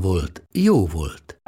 [0.00, 1.40] volt, jó volt.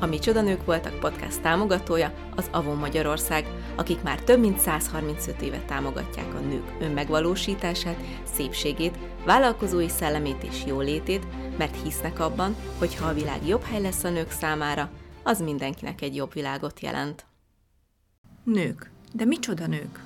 [0.00, 5.58] A Micsoda Nők voltak podcast támogatója az Avon Magyarország, akik már több mint 135 éve
[5.58, 8.00] támogatják a nők önmegvalósítását,
[8.34, 11.26] szépségét, vállalkozói szellemét és jólétét,
[11.58, 14.90] mert hisznek abban, hogy ha a világ jobb hely lesz a nők számára,
[15.22, 17.26] az mindenkinek egy jobb világot jelent.
[18.44, 18.90] Nők.
[19.12, 20.05] De micsoda nők?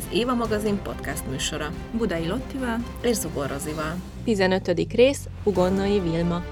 [0.00, 1.70] Az Éva magazin podcast műsora.
[1.92, 3.94] Budai Lottival és Zugor Rozival.
[4.24, 4.92] 15.
[4.92, 6.42] rész, Ugonnai Vilma.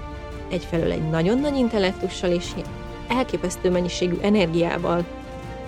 [0.50, 2.46] Egyfelől egy nagyon nagy intellektussal és
[3.08, 5.04] elképesztő mennyiségű energiával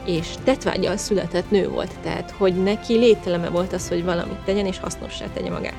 [0.05, 4.79] és tetvágyal született nő volt, tehát hogy neki lételeme volt az, hogy valamit tegyen és
[4.79, 5.77] hasznossá tegye magát.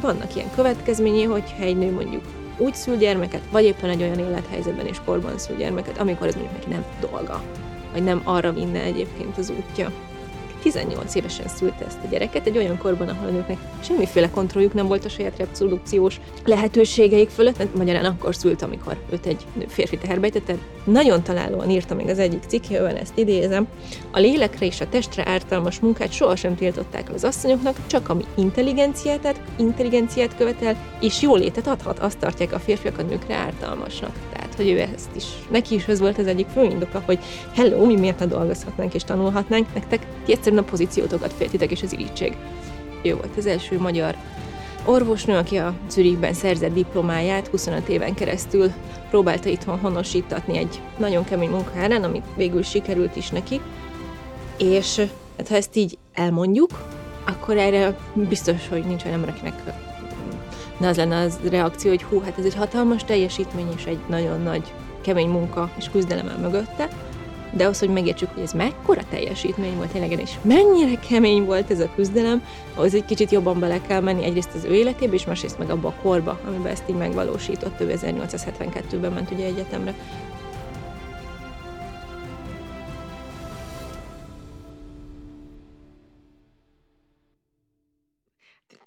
[0.00, 2.24] Vannak ilyen következményei, hogyha egy nő mondjuk
[2.58, 6.56] úgy szül gyermeket, vagy éppen egy olyan élethelyzetben és korban szül gyermeket, amikor ez mondjuk
[6.56, 7.42] neki nem dolga,
[7.92, 9.92] vagy nem arra vinne egyébként az útja.
[10.66, 14.86] 18 évesen szülte ezt a gyereket, egy olyan korban, ahol a nőknek semmiféle kontrolljuk nem
[14.86, 19.98] volt a saját reprodukciós lehetőségeik fölött, mert magyarán akkor szült, amikor őt egy nő férfi
[19.98, 20.56] teherbe ejtette.
[20.84, 23.66] Nagyon találóan írta még az egyik cikkében, ezt idézem,
[24.10, 30.36] a lélekre és a testre ártalmas munkát sohasem tiltották az asszonyoknak, csak ami intelligenciát, intelligenciát
[30.36, 34.16] követel, és jólétet adhat, azt tartják a férfiak a nőkre ártalmasnak
[34.56, 37.18] hogy ő ezt is, neki is ez volt az egyik fő indoka, hogy
[37.54, 41.92] hello, mi miért ne dolgozhatnánk és tanulhatnánk, nektek ti egyszerűen a pozíciótokat féltitek és az
[41.92, 42.36] irítség.
[43.02, 44.16] Ő volt az első magyar
[44.84, 48.72] orvosnő, aki a Zürichben szerzett diplomáját 25 éven keresztül
[49.10, 53.60] próbálta itthon honosítatni egy nagyon kemény munkárán, amit végül sikerült is neki.
[54.58, 54.96] És
[55.36, 56.70] hát ha ezt így elmondjuk,
[57.26, 59.85] akkor erre biztos, hogy nincs olyan embereknek
[60.78, 64.40] de az lenne az reakció, hogy hú, hát ez egy hatalmas teljesítmény, és egy nagyon
[64.40, 66.88] nagy kemény munka és küzdelem el mögötte,
[67.52, 71.80] de az, hogy megértsük, hogy ez mekkora teljesítmény volt tényleg, és mennyire kemény volt ez
[71.80, 72.44] a küzdelem,
[72.74, 75.88] ahhoz egy kicsit jobban bele kell menni egyrészt az ő életébe, és másrészt meg abba
[75.88, 79.94] a korba, amiben ezt így megvalósított, ő 1872-ben ment ugye egyetemre.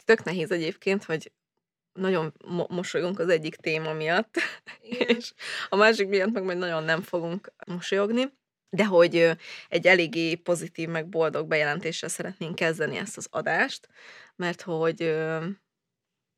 [0.05, 1.31] Tök nehéz egyébként, hogy
[1.99, 4.35] nagyon mo- mosolygunk az egyik téma miatt,
[4.81, 5.07] Igen.
[5.17, 5.33] és
[5.69, 8.37] a másik miatt meg majd nagyon nem fogunk mosolyogni,
[8.69, 9.31] de hogy
[9.69, 13.87] egy eléggé pozitív, meg boldog bejelentéssel szeretnénk kezdeni ezt az adást,
[14.35, 15.15] mert hogy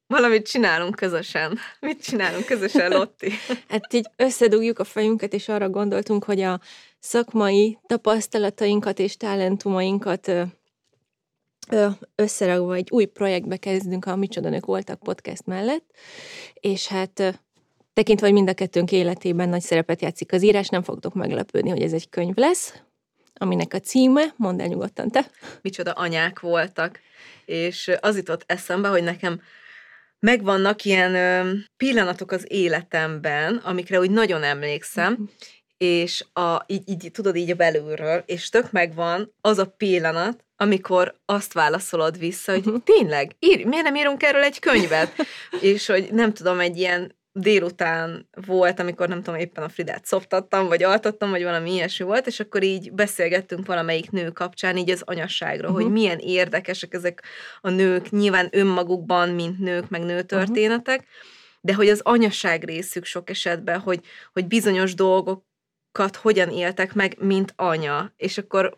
[0.08, 1.60] valamit csinálunk közösen.
[1.80, 3.32] Mit csinálunk közösen, Lotti?
[3.70, 6.60] hát így összedugjuk a fejünket, és arra gondoltunk, hogy a
[7.00, 10.32] szakmai tapasztalatainkat és talentumainkat
[12.16, 15.86] összeragva egy új projektbe kezdünk a Micsoda Nők Voltak podcast mellett,
[16.54, 17.40] és hát
[17.94, 21.82] tekintve, hogy mind a kettőnk életében nagy szerepet játszik az írás, nem fogtok meglepődni, hogy
[21.82, 22.74] ez egy könyv lesz,
[23.34, 25.32] aminek a címe, mondd el nyugodtan te.
[25.62, 27.00] Micsoda anyák voltak,
[27.46, 29.42] és az jutott eszembe, hogy nekem
[30.20, 35.24] megvannak ilyen ö, pillanatok az életemben, amikre úgy nagyon emlékszem, mm.
[35.82, 41.16] És a, így, így, tudod így a belülről, és tök megvan az a pillanat, amikor
[41.26, 42.84] azt válaszolod vissza, hogy uh-huh.
[42.84, 45.14] tényleg, ír, miért nem írunk erről egy könyvet?
[45.62, 50.68] és hogy nem tudom, egy ilyen délután volt, amikor nem tudom, éppen a Fridát szoptattam,
[50.68, 55.02] vagy altattam, vagy valami ilyesmi volt, és akkor így beszélgettünk valamelyik nő kapcsán így az
[55.06, 55.84] anyasságról, uh-huh.
[55.84, 57.24] hogy milyen érdekesek ezek
[57.62, 61.16] a nők, nyilván önmagukban, mint nők, meg nőtörténetek, uh-huh.
[61.62, 64.00] de hogy az anyaság részük sok esetben, hogy,
[64.34, 65.50] hogy bizonyos dolgokat
[66.16, 68.78] hogyan éltek meg, mint anya, és akkor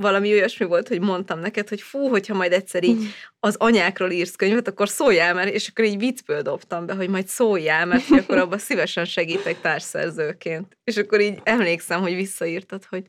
[0.00, 3.06] valami olyasmi volt, hogy mondtam neked, hogy fú, hogyha majd egyszer így
[3.40, 7.26] az anyákról írsz könyvet, akkor szóljál már, és akkor így viccből dobtam be, hogy majd
[7.26, 10.78] szóljál, mert hogy akkor abban szívesen segítek társszerzőként.
[10.84, 13.04] És akkor így emlékszem, hogy visszaírtad, hogy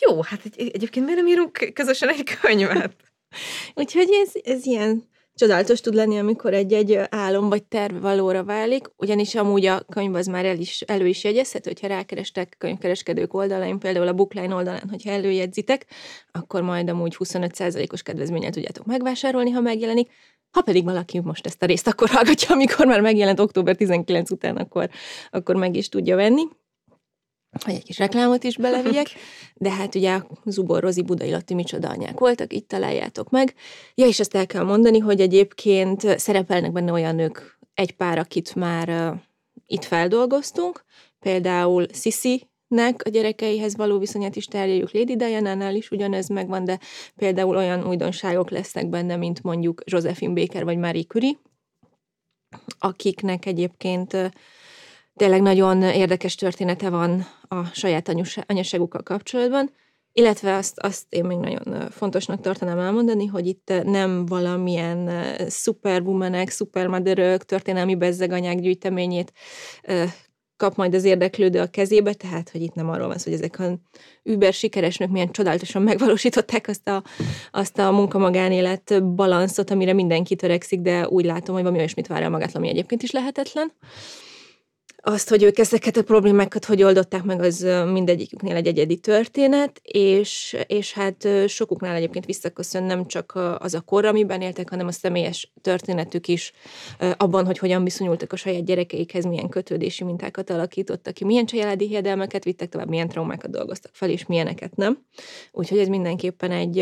[0.00, 2.96] jó, hát egy, egyébként miért nem írunk közösen egy könyvet?
[3.74, 9.34] Úgyhogy ez, ez ilyen Csodálatos tud lenni, amikor egy-egy álom vagy terv valóra válik, ugyanis
[9.34, 14.08] amúgy a könyv az már el is, elő is jegyezhető, hogyha rákerestek könyvkereskedők oldalain, például
[14.08, 15.86] a Bookline oldalán, hogyha előjegyzitek,
[16.32, 20.10] akkor majd amúgy 25%-os kedvezménnyel tudjátok megvásárolni, ha megjelenik.
[20.50, 24.56] Ha pedig valaki most ezt a részt akkor hallgatja, amikor már megjelent október 19 után,
[24.56, 24.88] akkor,
[25.30, 26.42] akkor meg is tudja venni
[27.64, 29.06] hogy egy kis reklámot is belevigyek,
[29.54, 33.54] de hát ugye Zubor Rozi Budai Latti micsoda anyák voltak, itt találjátok meg.
[33.94, 38.54] Ja, és azt el kell mondani, hogy egyébként szerepelnek benne olyan nők, egy pár, akit
[38.54, 39.20] már uh,
[39.66, 40.84] itt feldolgoztunk,
[41.18, 44.92] például Sisi, nek a gyerekeihez való viszonyát is terjeljük.
[44.92, 46.78] Lady Diana-nál is ugyanez megvan, de
[47.16, 51.38] például olyan újdonságok lesznek benne, mint mondjuk Josephine Baker vagy Marie Curie,
[52.78, 54.16] akiknek egyébként
[55.16, 58.14] tényleg nagyon érdekes története van a saját
[58.46, 59.70] anyaságukkal kapcsolatban,
[60.12, 65.10] illetve azt, azt én még nagyon fontosnak tartanám elmondani, hogy itt nem valamilyen
[65.48, 69.32] superwomanek, supermotherök, történelmi bezzeganyák gyűjteményét
[70.56, 73.58] kap majd az érdeklődő a kezébe, tehát, hogy itt nem arról van szó, hogy ezek
[73.58, 73.78] a
[74.22, 77.02] über sikeres nők milyen csodálatosan megvalósították azt a,
[77.50, 82.30] azt a munka-magánélet balanszot, amire mindenki törekszik, de úgy látom, hogy valami olyasmit vár el
[82.30, 83.72] magát, ami egyébként is lehetetlen
[85.06, 90.56] azt, hogy ők ezeket a problémákat hogy oldották meg, az mindegyiküknél egy egyedi történet, és,
[90.66, 95.52] és hát sokuknál egyébként visszaköszön nem csak az a kor, amiben éltek, hanem a személyes
[95.60, 96.52] történetük is
[97.16, 102.44] abban, hogy hogyan viszonyultak a saját gyerekeikhez, milyen kötődési mintákat alakítottak ki, milyen családi hiedelmeket
[102.44, 104.98] vittek tovább, milyen traumákat dolgoztak fel, és milyeneket nem.
[105.52, 106.78] Úgyhogy ez mindenképpen egy,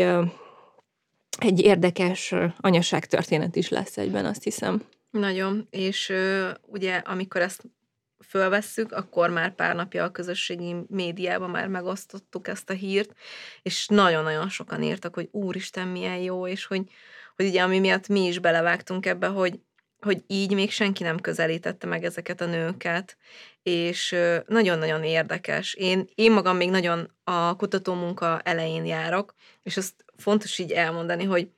[1.37, 4.83] egy érdekes anyaság történet is lesz egyben, azt hiszem.
[5.11, 6.13] Nagyon, és
[6.65, 7.63] ugye amikor ezt
[8.27, 13.13] fölvesszük, akkor már pár napja a közösségi médiában már megosztottuk ezt a hírt,
[13.61, 16.81] és nagyon-nagyon sokan írtak, hogy úristen, milyen jó, és hogy,
[17.35, 19.59] hogy ugye ami miatt mi is belevágtunk ebbe, hogy,
[19.99, 23.17] hogy így még senki nem közelítette meg ezeket a nőket,
[23.63, 24.15] és
[24.47, 25.73] nagyon-nagyon érdekes.
[25.73, 29.33] Én, én magam még nagyon a kutatómunka elején járok,
[29.63, 31.49] és azt fontos így elmondani, hogy,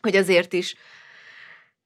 [0.00, 0.74] hogy azért is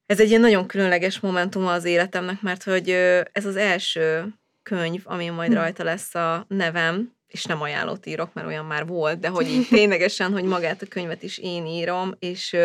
[0.07, 2.89] ez egy ilyen nagyon különleges momentum az életemnek, mert hogy
[3.31, 4.27] ez az első
[4.63, 5.57] könyv, ami majd hm.
[5.57, 9.67] rajta lesz a nevem, és nem ajánlót írok, mert olyan már volt, de hogy így
[9.77, 12.55] ténylegesen, hogy magát a könyvet is én írom, és,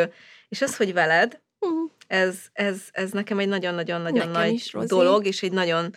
[0.49, 1.69] és az, hogy veled, hm.
[2.07, 5.97] ez, ez, ez nekem egy nagyon-nagyon-nagyon nagy is, dolog, és egy nagyon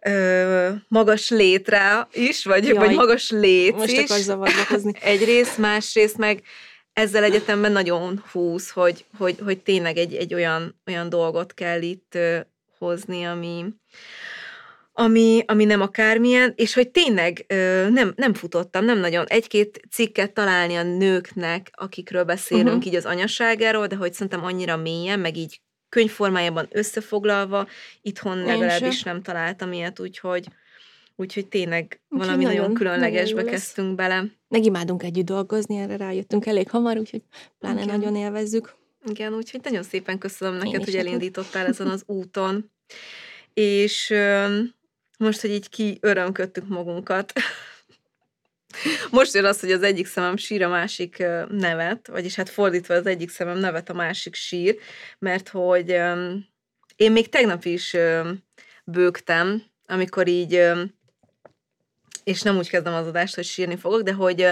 [0.00, 4.26] ö, magas létre is, vagy, Jaj, vagy magas léc most is.
[4.26, 6.42] Most Egyrészt, másrészt meg
[6.94, 12.18] ezzel egyetemben nagyon húz, hogy, hogy, hogy tényleg egy, egy olyan, olyan dolgot kell itt
[12.78, 13.64] hozni, ami,
[14.92, 20.32] ami, ami nem akármilyen, és hogy tényleg ö, nem, nem futottam, nem nagyon egy-két cikket
[20.32, 22.86] találni a nőknek, akikről beszélünk uh-huh.
[22.86, 27.68] így az anyaságáról, de hogy szerintem annyira mélyen, meg így könyvformájában összefoglalva,
[28.02, 29.12] itthon Én legalábbis sem.
[29.12, 30.46] nem találtam ilyet, úgyhogy
[31.16, 34.08] Úgyhogy tényleg úgyhogy valami nagyon, nagyon különlegesbe nagyon kezdtünk lesz.
[34.08, 34.24] bele.
[34.48, 37.22] Megimádunk együtt dolgozni, erre rájöttünk elég hamar, úgyhogy
[37.58, 37.96] pláne Igen.
[37.96, 38.74] nagyon élvezzük.
[39.06, 42.70] Igen, úgyhogy nagyon szépen köszönöm neked, hogy elindítottál ezen az úton.
[43.54, 44.14] És
[45.18, 47.32] most, hogy így ki örömködtük magunkat,
[49.10, 53.06] most jön az, hogy az egyik szemem sír a másik nevet, vagyis hát fordítva az
[53.06, 54.78] egyik szemem nevet, a másik sír,
[55.18, 55.88] mert hogy
[56.96, 57.96] én még tegnap is
[58.84, 60.70] bőgtem, amikor így
[62.24, 64.46] és nem úgy kezdem az adást, hogy sírni fogok, de hogy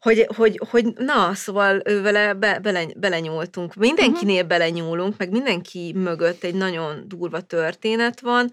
[0.00, 3.74] hogy, hogy, hogy na, szóval ő vele be, bele, belenyúltunk.
[3.74, 4.48] Mindenkinél uh-huh.
[4.48, 8.52] belenyúlunk, meg mindenki mögött egy nagyon durva történet van,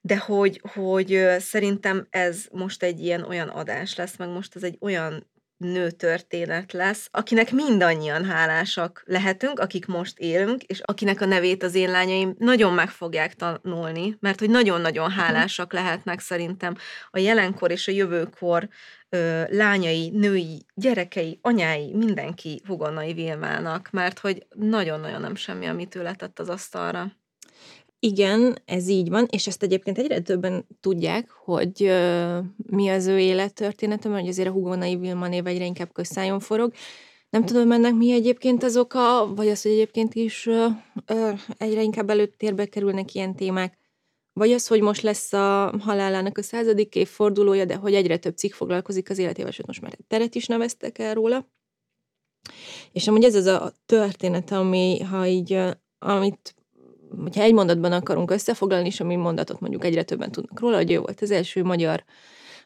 [0.00, 4.76] de hogy, hogy szerintem ez most egy ilyen olyan adás lesz, meg most ez egy
[4.80, 5.26] olyan
[5.60, 11.90] nőtörténet lesz, akinek mindannyian hálásak lehetünk, akik most élünk, és akinek a nevét az én
[11.90, 15.18] lányaim nagyon meg fogják tanulni, mert hogy nagyon-nagyon mhm.
[15.18, 16.74] hálásak lehetnek szerintem
[17.10, 18.68] a jelenkor és a jövőkor
[19.08, 26.02] ö, lányai, női, gyerekei, anyái, mindenki Hugonnai Vilmának, mert hogy nagyon-nagyon nem semmi, amit ő
[26.02, 27.12] letett az asztalra.
[28.02, 33.18] Igen, ez így van, és ezt egyébként egyre többen tudják, hogy uh, mi az ő
[33.18, 36.72] élettörténete, mert azért a Hugonai Vilma név egyre inkább közszájon forog.
[37.30, 40.66] Nem tudom ennek mi egyébként az oka, vagy az, hogy egyébként is uh,
[41.10, 43.78] uh, egyre inkább előttérbe kerülnek ilyen témák,
[44.32, 48.52] vagy az, hogy most lesz a halálának a századik évfordulója, de hogy egyre több cikk
[48.52, 51.48] foglalkozik az életével, sőt most már egy teret is neveztek el róla.
[52.92, 55.58] És amúgy ez az a történet, ami, ha így,
[55.98, 56.54] amit
[57.22, 60.98] hogyha egy mondatban akarunk összefoglalni, és ami mondatot mondjuk egyre többen tudnak róla, hogy ő
[60.98, 62.04] volt az első magyar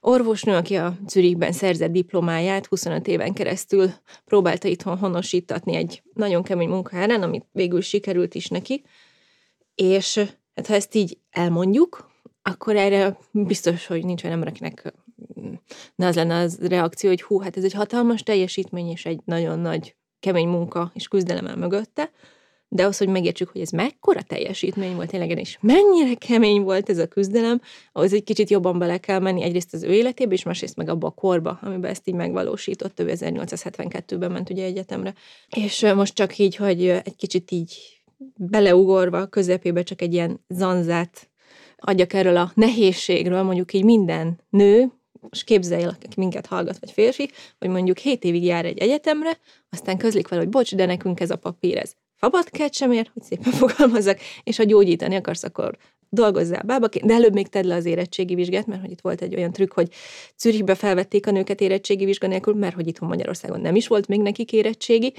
[0.01, 3.91] orvosnő, aki a Zürichben szerzett diplomáját 25 éven keresztül
[4.25, 8.85] próbálta itthon honosítatni egy nagyon kemény munkahárán, amit végül sikerült is neki.
[9.75, 10.17] És
[10.55, 12.11] hát ha ezt így elmondjuk,
[12.43, 14.95] akkor erre biztos, hogy nincs olyan embereknek
[15.95, 19.59] ne az lenne az reakció, hogy hú, hát ez egy hatalmas teljesítmény, és egy nagyon
[19.59, 22.11] nagy kemény munka és küzdelem el mögötte,
[22.75, 26.99] de az, hogy megértsük, hogy ez mekkora teljesítmény volt tényleg, és mennyire kemény volt ez
[26.99, 27.61] a küzdelem,
[27.93, 31.07] ahhoz egy kicsit jobban bele kell menni egyrészt az ő életébe, és másrészt meg abba
[31.07, 35.15] a korba, amiben ezt így megvalósított, ő 1872-ben ment ugye egyetemre.
[35.57, 38.03] És most csak így, hogy egy kicsit így
[38.37, 41.29] beleugorva a közepébe csak egy ilyen zanzát
[41.79, 46.91] adjak erről a nehézségről, mondjuk így minden nő, most képzelj el, aki minket hallgat, vagy
[46.91, 49.39] férfi, hogy mondjuk 7 évig jár egy egyetemre,
[49.71, 53.23] aztán közlik vele, hogy bocs, de nekünk ez a papír, ez fabatkát sem ér, hogy
[53.23, 55.77] szépen fogalmazzak, és ha gyógyítani akarsz, akkor
[56.09, 59.35] dolgozzál bábaként, de előbb még tedd le az érettségi vizsgát, mert hogy itt volt egy
[59.35, 59.89] olyan trükk, hogy
[60.39, 64.21] Zürichbe felvették a nőket érettségi vizsga nélkül, mert hogy itthon Magyarországon nem is volt még
[64.21, 65.13] nekik érettségi,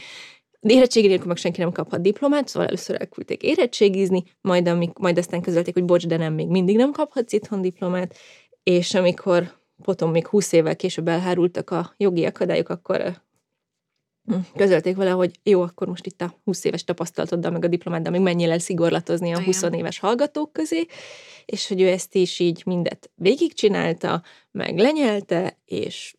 [0.59, 5.17] de érettségi nélkül meg senki nem kaphat diplomát, szóval először elküldték érettségizni, majd, amik, majd
[5.17, 8.15] aztán közölték, hogy bocs, de nem, még mindig nem kaphatsz itthon diplomát,
[8.63, 13.24] és amikor potom még 20 évvel később elhárultak a jogi akadályok, akkor
[14.55, 18.21] közölték vele, hogy jó, akkor most itt a 20 éves tapasztalatoddal, meg a diplomáddal még
[18.21, 20.85] menjél el szigorlatozni a 20 éves hallgatók közé,
[21.45, 26.15] és hogy ő ezt is így mindet végigcsinálta, meg lenyelte, és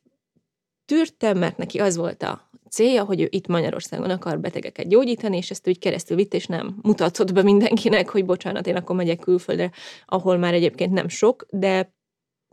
[0.85, 5.51] tűrte, mert neki az volt a célja, hogy ő itt Magyarországon akar betegeket gyógyítani, és
[5.51, 9.71] ezt úgy keresztül vitt, és nem mutatott be mindenkinek, hogy bocsánat, én akkor megyek külföldre,
[10.07, 11.95] ahol már egyébként nem sok, de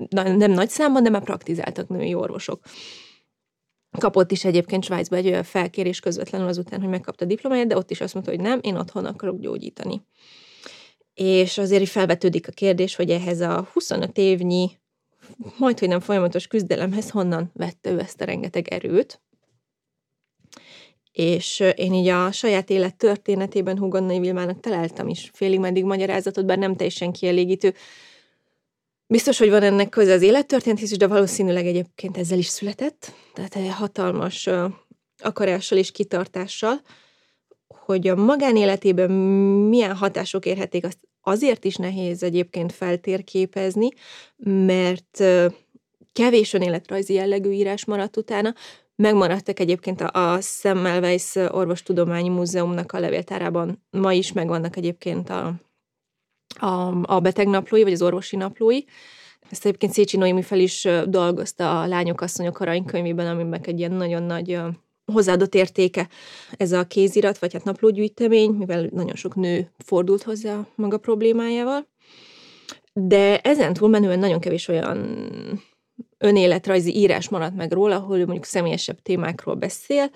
[0.09, 2.59] nem nagy számban, de már praktizáltak női orvosok.
[3.99, 7.91] Kapott is egyébként Svájcba egy olyan felkérés közvetlenül azután, hogy megkapta a diplomáját, de ott
[7.91, 10.01] is azt mondta, hogy nem, én otthon akarok gyógyítani.
[11.13, 14.71] És azért is felvetődik a kérdés, hogy ehhez a 25 évnyi,
[15.57, 19.21] majd hogy nem folyamatos küzdelemhez honnan vette ő ezt a rengeteg erőt,
[21.13, 26.57] és én így a saját élet történetében Hugonnai Vilmának találtam is félig meddig magyarázatot, bár
[26.57, 27.73] nem teljesen kielégítő.
[29.07, 33.71] Biztos, hogy van ennek köze az élettörténethez is, de valószínűleg egyébként ezzel is született, tehát
[33.71, 34.49] hatalmas
[35.17, 36.81] akarással és kitartással,
[37.67, 43.89] hogy a magánéletében milyen hatások érhetik, azt azért is nehéz egyébként feltérképezni,
[44.65, 45.23] mert
[46.13, 48.53] kevés önéletrajzi jellegű írás maradt utána,
[48.95, 55.53] Megmaradtak egyébként a, a Semmelweis Orvostudományi Múzeumnak a levéltárában, ma is megvannak egyébként a,
[56.59, 58.79] a, a betegnaplói, vagy az orvosi naplói.
[59.49, 64.23] Ezt egyébként Szécsi Noémi fel is dolgozta a Lányok, Asszonyok aranykönyvében, amiben egy ilyen nagyon
[64.23, 64.59] nagy
[65.05, 66.09] hozzáadott értéke
[66.51, 71.87] ez a kézirat, vagy hát naplógyűjtemény, mivel nagyon sok nő fordult hozzá maga problémájával.
[72.93, 74.97] De ezen túlmenően nagyon kevés olyan
[76.23, 80.09] önéletrajzi írás maradt meg róla, ahol ő mondjuk személyesebb témákról beszél.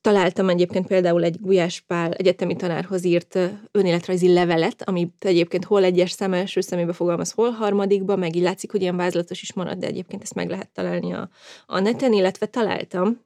[0.00, 3.38] Találtam egyébként például egy Gulyás Pál egyetemi tanárhoz írt
[3.70, 8.70] önéletrajzi levelet, amit egyébként hol egyes szem első szemébe fogalmaz, hol harmadikba, meg így látszik,
[8.70, 11.28] hogy ilyen vázlatos is maradt, de egyébként ezt meg lehet találni a,
[11.66, 13.20] a neten, illetve találtam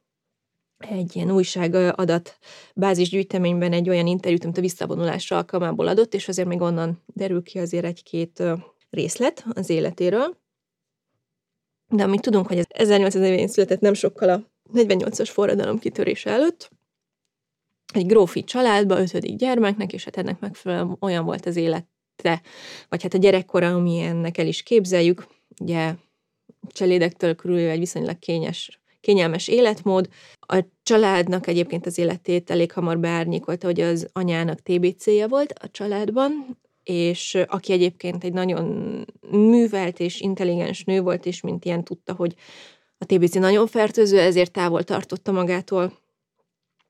[0.78, 2.38] egy ilyen újság adat
[2.74, 7.58] bázisgyűjteményben egy olyan interjút, amit a visszavonulásra alkalmából adott, és azért még onnan derül ki
[7.58, 8.42] azért egy-két
[8.90, 10.42] részlet az életéről.
[11.88, 14.42] De amit tudunk, hogy ez 1840 született nem sokkal a
[14.74, 16.70] 48-as forradalom kitörése előtt,
[17.94, 22.42] egy grófi családba, ötödik gyermeknek, és hát ennek megfelelően olyan volt az élete,
[22.88, 25.26] vagy hát a gyerekkora, ami el is képzeljük,
[25.60, 25.94] ugye
[26.68, 30.08] cselédektől körülvéve egy viszonylag kényes, kényelmes életmód.
[30.40, 36.58] A családnak egyébként az életét elég hamar beárnyékolta, hogy az anyának TBC-je volt a családban,
[36.84, 38.66] és aki egyébként egy nagyon
[39.30, 42.34] művelt és intelligens nő volt, és mint ilyen tudta, hogy
[42.98, 45.92] a TBC nagyon fertőző, ezért távol tartotta magától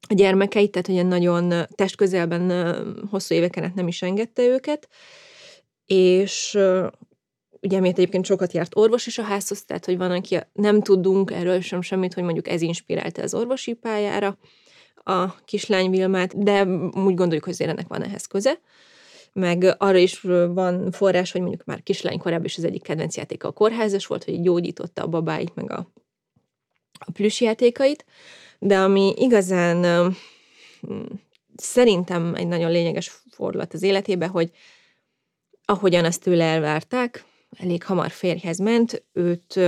[0.08, 2.74] a gyermekeit, tehát hogy nagyon testközelben
[3.10, 4.88] hosszú éveken át nem is engedte őket,
[5.86, 6.58] és
[7.60, 11.30] ugye miért egyébként sokat járt orvos is a házhoz, tehát hogy van, aki nem tudunk
[11.30, 14.38] erről sem semmit, hogy mondjuk ez inspirálta az orvosi pályára
[14.94, 16.64] a kislány Vilmát, de
[17.04, 18.60] úgy gondoljuk, hogy ennek van ehhez köze
[19.34, 23.48] meg arra is van forrás, hogy mondjuk már kislány korábban is az egyik kedvenc játéka
[23.48, 25.90] a kórházas volt, hogy gyógyította a babáit, meg a,
[26.98, 28.04] a plüss játékait,
[28.58, 30.14] de ami igazán
[31.56, 34.50] szerintem egy nagyon lényeges fordulat az életébe, hogy
[35.64, 37.24] ahogyan ezt tőle elvárták,
[37.56, 39.60] elég hamar férjhez ment, őt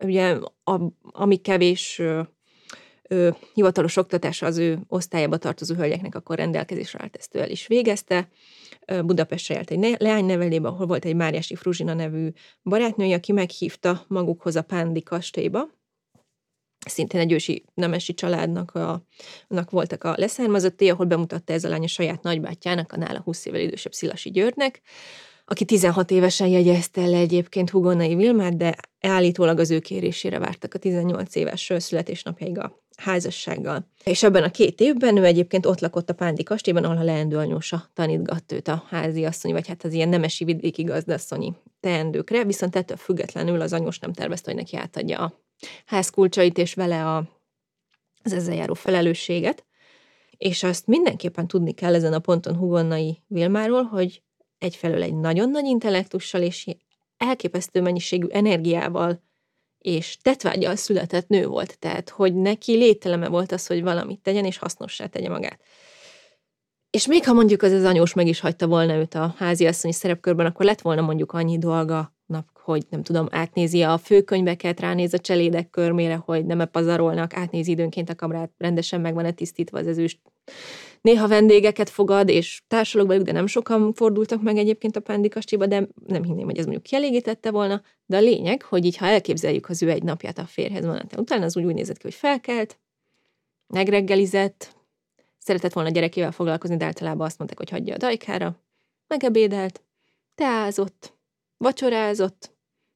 [0.00, 1.98] ugye a, ami kevés
[3.08, 7.66] ö, hivatalos oktatás az ő osztályába tartozó hölgyeknek akkor rendelkezésre állt, ezt ő el is
[7.66, 8.28] végezte.
[9.04, 12.28] Budapestre járt egy leánynevelébe, ahol volt egy Máriási Fruzsina nevű
[12.62, 15.68] barátnője, aki meghívta magukhoz a Pándi kastélyba,
[16.86, 19.06] szintén egy ősi nemesi családnak a,
[19.48, 23.46] annak voltak a leszármazottai, ahol bemutatta ez a lány a saját nagybátyjának, a nála 20
[23.46, 24.80] évvel idősebb Szilasi Györgynek,
[25.44, 30.78] aki 16 évesen jegyezte le egyébként Hugonai Vilmát, de állítólag az ő kérésére vártak a
[30.78, 33.88] 18 éves születésnapjaig a házassággal.
[34.04, 37.36] És ebben a két évben ő egyébként ott lakott a Pándi kastélyban, ahol a leendő
[37.36, 42.76] anyósa tanítgatt őt a házi asszony, vagy hát az ilyen nemesi vidéki gazdasszonyi teendőkre, viszont
[42.76, 45.42] ettől függetlenül az anyós nem tervezte, hogy neki átadja a
[45.86, 47.16] házkulcsait és vele a,
[48.22, 49.64] az ezzel járó felelősséget.
[50.36, 54.22] És azt mindenképpen tudni kell ezen a ponton Hugonnai Vilmáról, hogy
[54.64, 56.66] egyfelől egy nagyon nagy intellektussal és
[57.16, 59.22] elképesztő mennyiségű energiával
[59.78, 64.58] és tetvágyal született nő volt, tehát hogy neki lételeme volt az, hogy valamit tegyen, és
[64.58, 65.60] hasznossá tegye magát.
[66.90, 70.46] És még ha mondjuk az az anyós meg is hagyta volna őt a háziasszonyi szerepkörben,
[70.46, 75.18] akkor lett volna mondjuk annyi dolga, nap, hogy nem tudom, átnézi a főkönyveket, ránéz a
[75.18, 80.20] cselédek körmére, hogy nem-e pazarolnak, átnézi időnként a kamrát, rendesen meg van-e tisztítva az ezüst.
[81.04, 85.66] Néha vendégeket fogad, és társalog velük, de nem sokan fordultak meg egyébként a Pándi kastélyba,
[85.66, 87.82] de nem hinném, hogy ez mondjuk kielégítette volna.
[88.06, 91.44] De a lényeg, hogy így, ha elképzeljük az ő egy napját a férhez van, utána
[91.44, 92.78] az úgy, úgy nézett ki, hogy felkelt,
[93.66, 94.76] megreggelizett,
[95.38, 98.56] szeretett volna a gyerekével foglalkozni, de általában azt mondták, hogy hagyja a dajkára,
[99.06, 99.82] megebédelt,
[100.34, 101.14] teázott,
[101.56, 102.50] vacsorázott,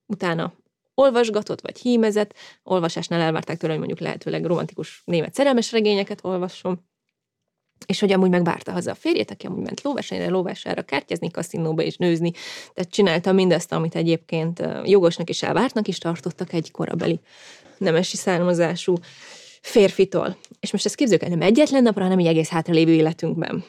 [0.07, 0.53] utána
[0.95, 6.87] olvasgatott vagy hímezett, olvasásnál elvárták tőle, hogy mondjuk lehetőleg romantikus német szerelmes regényeket olvasson,
[7.87, 11.97] és hogy amúgy megvárta haza a férjét, aki amúgy ment lóversenyre, lóvására, kártyazni, kaszinóba és
[11.97, 12.31] nőzni,
[12.75, 17.21] tehát csinálta mindezt, amit egyébként jogosnak és elvártnak is tartottak egy korabeli
[17.79, 18.95] nemesi származású
[19.61, 20.37] férfitól.
[20.61, 23.65] És most ezt képzeljük el, nem egyetlen napra, hanem egy egész hátralévő életünkben.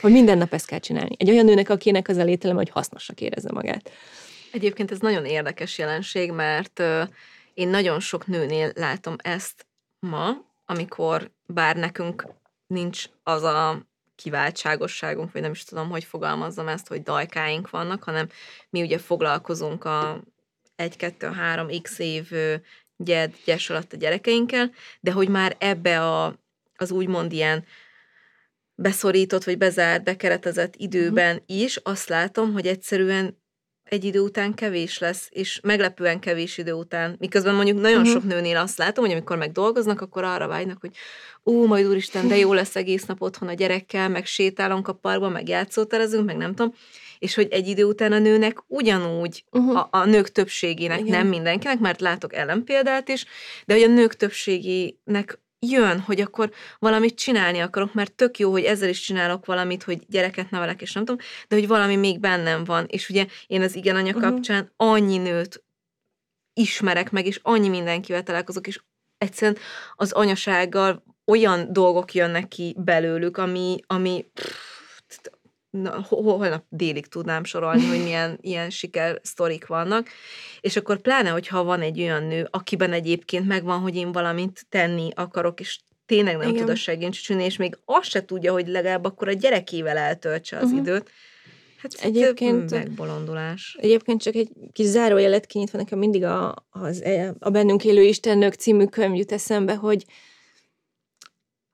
[0.00, 1.16] Hogy minden nap ezt kell csinálni.
[1.18, 3.90] Egy olyan nőnek, akinek az a lételem, hogy hasznosak érezze magát.
[4.52, 6.82] Egyébként ez nagyon érdekes jelenség, mert
[7.54, 9.66] én nagyon sok nőnél látom ezt
[9.98, 10.30] ma,
[10.66, 12.26] amikor bár nekünk
[12.70, 13.86] nincs az a
[14.16, 18.28] kiváltságosságunk, vagy nem is tudom, hogy fogalmazzam ezt, hogy dajkáink vannak, hanem
[18.70, 20.20] mi ugye foglalkozunk a
[20.76, 22.30] 1-2-3 x év
[22.96, 26.38] gyed, gyes alatt a gyerekeinkkel, de hogy már ebbe a,
[26.76, 27.64] az úgymond ilyen
[28.74, 31.60] beszorított, vagy bezárt, bekeretezett időben uh-huh.
[31.60, 33.39] is azt látom, hogy egyszerűen
[33.90, 37.16] egy idő után kevés lesz, és meglepően kevés idő után.
[37.18, 38.12] Miközben mondjuk nagyon uh-huh.
[38.12, 40.90] sok nőnél azt látom, hogy amikor meg dolgoznak, akkor arra vágynak, hogy
[41.42, 45.32] ú, majd úristen, de jó lesz egész nap otthon a gyerekkel, meg sétálunk a parkban,
[45.32, 46.74] meg játszóterezünk, meg nem tudom,
[47.18, 49.76] és hogy egy idő után a nőnek ugyanúgy, uh-huh.
[49.76, 51.10] a, a nők többségének, Igen.
[51.10, 53.24] nem mindenkinek, mert látok ellenpéldát is,
[53.66, 58.64] de hogy a nők többségének jön, hogy akkor valamit csinálni akarok, mert tök jó, hogy
[58.64, 62.64] ezzel is csinálok valamit, hogy gyereket nevelek, és nem tudom, de hogy valami még bennem
[62.64, 62.86] van.
[62.88, 64.30] És ugye én az igen anya uh-huh.
[64.30, 65.64] kapcsán annyi nőt
[66.52, 68.80] ismerek meg, és annyi mindenkivel találkozok, és
[69.18, 69.58] egyszerűen
[69.94, 74.79] az anyasággal olyan dolgok jönnek ki belőlük, ami, ami pff,
[75.70, 80.08] na, holnap délig tudnám sorolni, hogy milyen ilyen siker sztorik vannak,
[80.60, 85.08] és akkor pláne, hogyha van egy olyan nő, akiben egyébként megvan, hogy én valamit tenni
[85.14, 86.60] akarok, és tényleg nem Igen.
[86.60, 90.64] tud a segíteni, és még azt se tudja, hogy legalább akkor a gyerekével eltöltse az
[90.64, 90.78] uh-huh.
[90.78, 91.10] időt,
[91.82, 93.76] Hát egyébként megbolondulás.
[93.80, 98.54] Egyébként csak egy kis zárójelet kinyitva nekem mindig a, az, e, a Bennünk élő Istennök
[98.54, 100.04] című könyv jut eszembe, hogy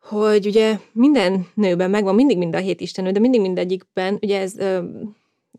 [0.08, 4.54] hogy ugye minden nőben megvan, mindig mind a hét istenő, de mindig mindegyikben, ugye ez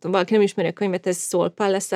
[0.01, 1.91] valaki nem ismeri a könyvet, ez szól Pallas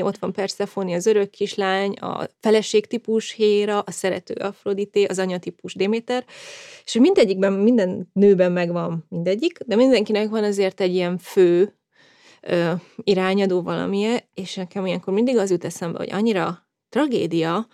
[0.00, 5.74] ott van Persephone, az örök kislány, a feleség típus Héra, a szerető Afrodité, az anyatípus
[5.74, 6.24] Déméter,
[6.84, 11.74] és mindegyikben, minden nőben megvan mindegyik, de mindenkinek van azért egy ilyen fő
[12.40, 17.66] ö, irányadó valamilyen, és nekem ilyenkor mindig az jut eszembe, hogy annyira tragédia,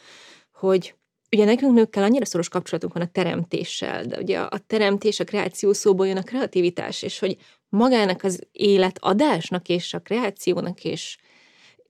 [0.53, 0.95] hogy
[1.33, 5.73] ugye nekünk nőkkel annyira szoros kapcsolatunk van a teremtéssel, de ugye a teremtés, a kreáció
[5.73, 7.37] szóból jön a kreativitás, és hogy
[7.69, 11.17] magának az életadásnak és a kreációnak és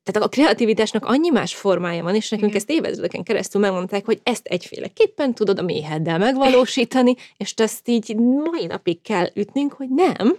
[0.03, 2.63] tehát a kreativitásnak annyi más formája van, és nekünk Igen.
[2.63, 8.67] ezt évezredeken keresztül megmondták, hogy ezt egyféleképpen tudod a méheddel megvalósítani, és ezt így mai
[8.67, 10.37] napig kell ütnünk, hogy nem,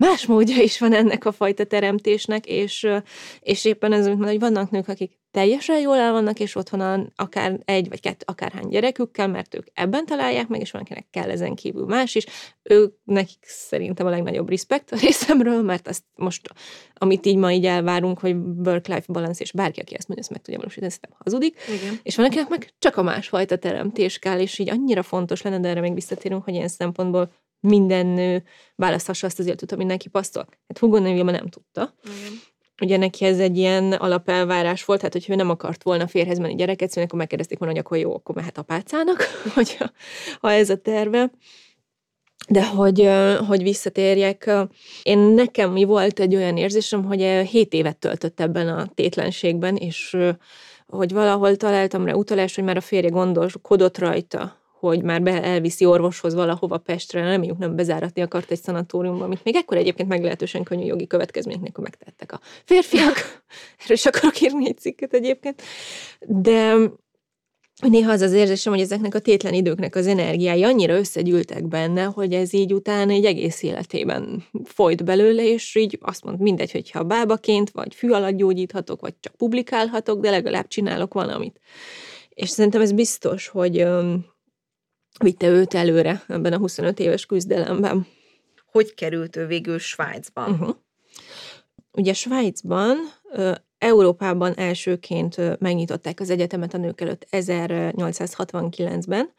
[0.00, 2.88] más módja is van ennek a fajta teremtésnek, és,
[3.40, 7.88] és éppen ez, hogy vannak nők, akik teljesen jól el vannak, és otthon akár egy
[7.88, 11.86] vagy kettő, akárhány gyerekükkel, mert ők ebben találják meg, és van, akinek kell ezen kívül
[11.86, 12.26] más is.
[12.62, 16.48] Ők nekik szerintem a legnagyobb respekt a részemről, mert azt most,
[16.94, 20.42] amit így ma így elvárunk, hogy work-life balance, és bárki, aki ezt mondja, ezt meg
[20.42, 21.58] tudja valósítani, szerintem hazudik.
[21.80, 22.00] Igen.
[22.02, 25.68] És van, akinek meg csak a másfajta teremtés kell, és így annyira fontos lenne, de
[25.68, 28.42] erre még visszatérünk, hogy ilyen szempontból minden nő
[28.74, 30.46] választhassa azt az életet, amit neki passzol.
[30.68, 31.94] Hát Hugo Vilma nem tudta.
[32.04, 32.38] Igen.
[32.82, 36.54] Ugye neki ez egy ilyen alapelvárás volt, hát hogyha ő nem akart volna férhez menni
[36.54, 39.22] gyereket szülni, akkor megkérdezték volna, hogy akkor jó, akkor mehet apácának,
[39.54, 39.90] hogyha,
[40.40, 41.30] ha ez a terve.
[42.48, 43.08] De hogy,
[43.46, 44.50] hogy visszatérjek,
[45.02, 47.20] én nekem mi volt egy olyan érzésem, hogy
[47.50, 50.16] 7 évet töltött ebben a tétlenségben, és
[50.86, 55.84] hogy valahol találtam rá utalást, hogy már a férje gondoskodott rajta, hogy már be elviszi
[55.84, 60.84] orvoshoz valahova Pestre, nem nem bezáratni akart egy szanatóriumba, amit még ekkor egyébként meglehetősen könnyű
[60.84, 63.14] jogi következmények nélkül megtettek a férfiak.
[63.82, 65.62] Erről is akarok írni egy cikket egyébként.
[66.26, 66.76] De
[67.88, 72.32] néha az az érzésem, hogy ezeknek a tétlen időknek az energiái annyira összegyűltek benne, hogy
[72.32, 77.70] ez így utána egy egész életében folyt belőle, és így azt mond, mindegy, hogyha bábaként,
[77.70, 81.60] vagy fű alatt gyógyíthatok, vagy csak publikálhatok, de legalább csinálok valamit.
[82.28, 83.86] És szerintem ez biztos, hogy
[85.22, 88.06] vitte őt előre ebben a 25 éves küzdelemben.
[88.66, 90.50] Hogy került ő végül Svájcban?
[90.50, 90.76] Uh-huh.
[91.92, 92.96] Ugye Svájcban,
[93.78, 99.32] Európában elsőként megnyitották az egyetemet a nők előtt 1869-ben,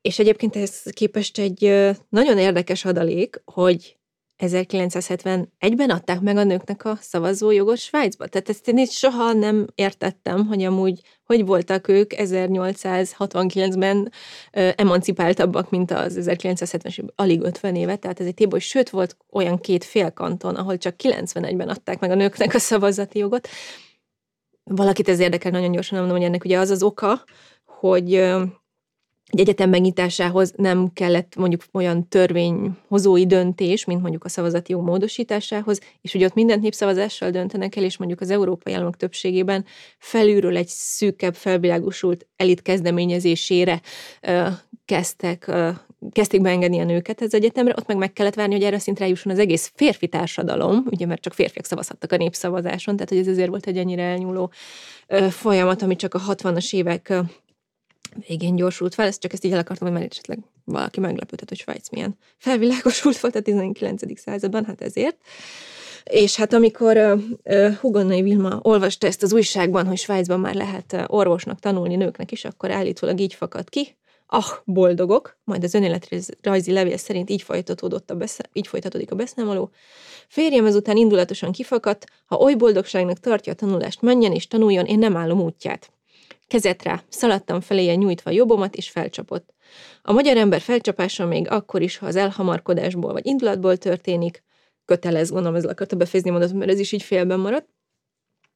[0.00, 3.96] és egyébként ehhez képest egy nagyon érdekes adalék, hogy
[4.38, 8.26] 1971-ben adták meg a nőknek a szavazójogot Svájcba.
[8.26, 14.12] Tehát ezt én itt soha nem értettem, hogy amúgy hogy voltak ők 1869-ben
[14.52, 19.16] ö, emancipáltabbak, mint az 1970-es évben, alig 50 éve, tehát ez egy téboly, sőt volt
[19.30, 23.48] olyan két félkanton, ahol csak 91-ben adták meg a nőknek a szavazati jogot.
[24.64, 27.24] Valakit ez érdekel, nagyon gyorsan mondom, hogy ennek ugye az az oka,
[27.64, 28.32] hogy
[29.32, 35.80] egy egyetem megnyitásához nem kellett mondjuk olyan törvényhozói döntés, mint mondjuk a szavazati jog módosításához,
[36.00, 39.64] és hogy ott mindent népszavazással döntenek el, és mondjuk az európai államok többségében
[39.98, 43.80] felülről egy szűkebb, felvilágosult elit kezdeményezésére
[44.20, 44.46] ö,
[44.84, 45.70] kezdtek, ö,
[46.10, 49.32] kezdték beengedni a nőket az egyetemre, ott meg meg kellett várni, hogy erre szintre jusson
[49.32, 53.48] az egész férfi társadalom, ugye mert csak férfiak szavazhattak a népszavazáson, tehát hogy ez azért
[53.48, 54.50] volt egy ennyire elnyúló
[55.30, 57.12] folyamat, ami csak a 60-as évek
[58.26, 61.58] végén gyorsult fel, ezt csak ezt így el akartam, hogy már esetleg valaki meglepődhet, hogy
[61.58, 64.20] Svájc milyen felvilágosult volt a 19.
[64.20, 65.16] században, hát ezért.
[66.04, 71.58] És hát amikor uh, Hugonnai Vilma olvasta ezt az újságban, hogy Svájcban már lehet orvosnak
[71.58, 73.96] tanulni nőknek is, akkor állítólag így fakad ki,
[74.32, 79.70] ah, boldogok, majd az önéletrajzi levél szerint így folytatódott a beszá- így folytatódik a beszámoló.
[80.28, 85.16] Férjem ezután indulatosan kifakadt, ha oly boldogságnak tartja a tanulást, menjen és tanuljon, én nem
[85.16, 85.92] állom útját.
[86.52, 89.54] Kezet rá, szaladtam feléje nyújtva jobbomat, és felcsapott.
[90.02, 94.42] A magyar ember felcsapása még akkor is, ha az elhamarkodásból vagy indulatból történik,
[94.84, 97.68] kötelez, gondolom ezzel akarta befejezni mondatot, mert ez is így félben maradt.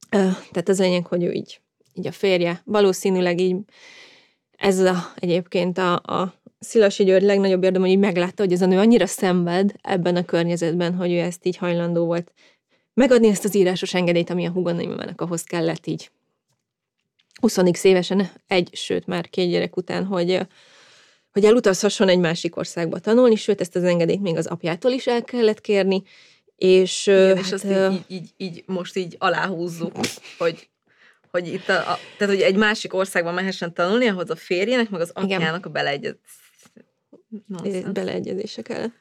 [0.09, 1.61] Tehát az lényeg, hogy ő így,
[1.93, 3.55] így a férje, valószínűleg így
[4.57, 8.65] ez a, egyébként a, a Szilasi György legnagyobb érdem, hogy így meglátta, hogy ez a
[8.65, 12.33] nő annyira szenved ebben a környezetben, hogy ő ezt így hajlandó volt
[12.93, 16.11] megadni ezt az írásos engedélyt, ami a Hugonaimának ahhoz kellett így
[17.41, 20.39] 20 évesen, egy, sőt már két gyerek után, hogy,
[21.31, 25.23] hogy elutazhasson egy másik országba tanulni, sőt ezt az engedélyt még az apjától is el
[25.23, 26.03] kellett kérni,
[26.55, 29.91] és, Igen, hát, és azt így, így, így, így, most így aláhúzzuk,
[30.37, 30.69] hogy,
[31.31, 35.01] hogy itt a, a, tehát, hogy egy másik országban mehessen tanulni, ahhoz a férjének, meg
[35.01, 35.37] az Igen.
[35.37, 36.15] apjának a beleegyez.
[37.47, 37.91] Nonsense.
[37.91, 38.93] beleegyezése kellett.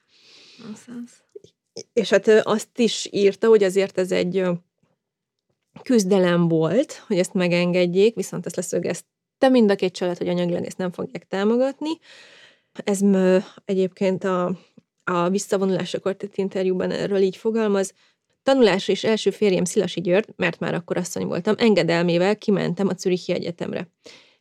[0.63, 1.15] Nonsense.
[1.93, 4.45] És hát azt is írta, hogy azért ez egy
[5.83, 10.79] küzdelem volt, hogy ezt megengedjék, viszont ezt leszögezte mind a két család, hogy anyagilag ezt
[10.79, 11.91] nem fogják támogatni.
[12.85, 14.59] Ez ö, egyébként a,
[15.05, 17.93] a visszavonulásakor tett interjúban erről így fogalmaz.
[18.43, 23.33] Tanulásra is első férjem Szilasi György, mert már akkor asszony voltam, engedelmével kimentem a Zürichi
[23.33, 23.89] Egyetemre.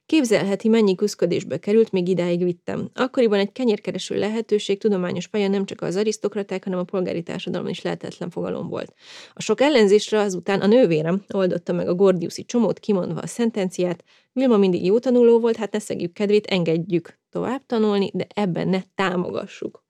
[0.05, 2.89] Képzelheti, mennyi küszködésbe került, még idáig vittem.
[2.93, 7.81] Akkoriban egy kenyérkereső lehetőség tudományos pályán nem csak az arisztokraták, hanem a polgári társadalom is
[7.81, 8.93] lehetetlen fogalom volt.
[9.33, 14.03] A sok ellenzésre azután a nővérem oldotta meg a Gordiuszi csomót, kimondva a szentenciát.
[14.33, 18.81] Vilma mindig jó tanuló volt, hát ne szegjük kedvét, engedjük tovább tanulni, de ebben ne
[18.95, 19.84] támogassuk.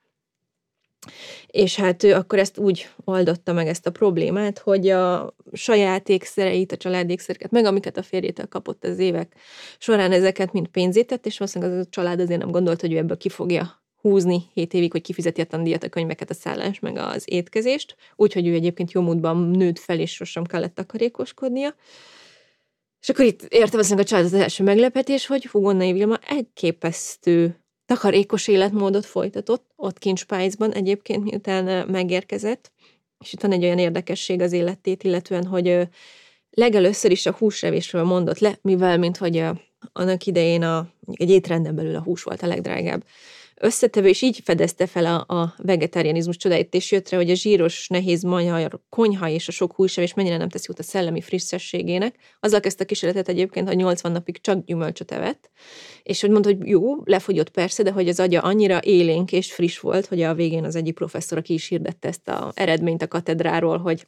[1.48, 6.72] És hát ő akkor ezt úgy oldotta meg ezt a problémát, hogy a saját ékszereit,
[6.72, 9.36] a család ékszereket, meg amiket a férjétől kapott az évek
[9.78, 12.98] során ezeket mind pénzét tett, és valószínűleg az a család azért nem gondolt, hogy ő
[12.98, 16.98] ebből ki fogja húzni 7 évig, hogy kifizeti a tandíjat, a könyveket, a szállás, meg
[16.98, 21.76] az étkezést, úgyhogy ő egyébként jó módban nőtt fel, és sosem kellett takarékoskodnia.
[23.02, 28.48] És akkor itt érte valószínűleg a család az első meglepetés, hogy Hugonnai Vilma elképesztő takarékos
[28.48, 32.72] életmódot folytatott ott kint Spájzban egyébként, miután megérkezett.
[33.20, 35.88] És itt van egy olyan érdekesség az életét, illetően, hogy
[36.50, 39.44] legelőször is a húsrevésről mondott le, mivel, mint hogy
[39.94, 43.04] annak idején a, egy étrenden belül a hús volt a legdrágább
[43.62, 47.88] összetevő, és így fedezte fel a, a vegetarianizmus csodáit, és jött rá, hogy a zsíros,
[47.88, 52.16] nehéz magyar konyha és a sok húsevés mennyire nem teszi út a szellemi frissességének.
[52.40, 55.50] Azzal kezdte a kísérletet egyébként, hogy 80 napig csak gyümölcsöt evett,
[56.04, 59.80] és hogy mondta, hogy jó, lefogyott persze, de hogy az agya annyira élénk és friss
[59.80, 63.78] volt, hogy a végén az egyik professzor, aki is hirdette ezt a eredményt a katedráról,
[63.78, 64.08] hogy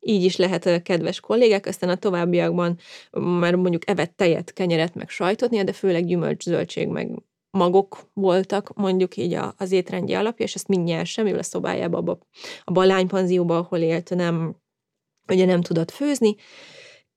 [0.00, 2.78] így is lehet kedves kollégák, aztán a továbbiakban
[3.10, 9.16] már mondjuk evett tejet, kenyeret, meg sajtot, de főleg gyümölcs, zöldség, meg magok voltak mondjuk
[9.16, 12.18] így az étrendje alapja, és ezt mind nyerse, mivel a szobájába, abba
[12.64, 14.56] a lánypanzióba, ahol élt, nem,
[15.28, 16.34] ugye nem tudott főzni,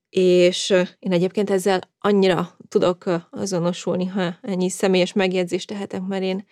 [0.09, 0.69] és
[0.99, 6.45] én egyébként ezzel annyira tudok azonosulni, ha ennyi személyes megjegyzést tehetek, mert én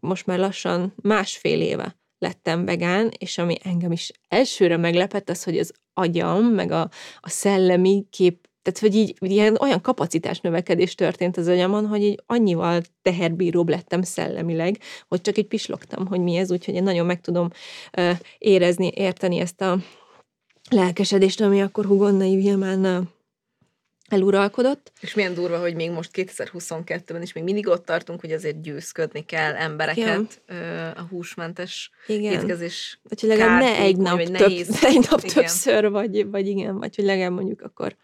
[0.00, 5.58] most már lassan másfél éve lettem vegán, és ami engem is elsőre meglepett, az, hogy
[5.58, 6.90] az agyam, meg a,
[7.20, 12.22] a szellemi kép, tehát hogy így ilyen olyan kapacitás növekedés történt az agyamon, hogy így
[12.26, 14.78] annyival teherbíróbb lettem szellemileg,
[15.08, 17.50] hogy csak így pislogtam, hogy mi ez, úgyhogy én nagyon meg tudom
[17.96, 19.78] uh, érezni, érteni ezt a
[20.70, 23.08] lelkesedést, ami akkor Hugonnai Vilmán
[24.10, 24.92] eluralkodott.
[25.00, 29.24] És milyen durva, hogy még most 2022-ben is még mindig ott tartunk, hogy azért győzködni
[29.24, 30.92] kell embereket Igen.
[30.96, 32.32] a húsmentes igen.
[32.32, 34.84] étkezés Vagy hogy legalább ne egy nap, több, nehéz.
[34.84, 35.34] egy nap igen.
[35.34, 37.96] többször, vagy, vagy igen, vagy hogy legalább mondjuk akkor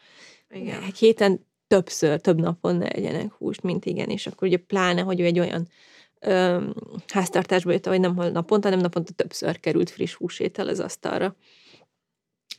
[0.51, 0.93] igen.
[0.99, 5.25] héten többször, több napon ne egyenek húst, mint igen, és akkor ugye pláne, hogy ő
[5.25, 5.69] egy olyan
[6.21, 6.63] ö,
[7.07, 11.37] háztartásba jött, hogy nem naponta, hanem naponta többször került friss húsétel az asztalra.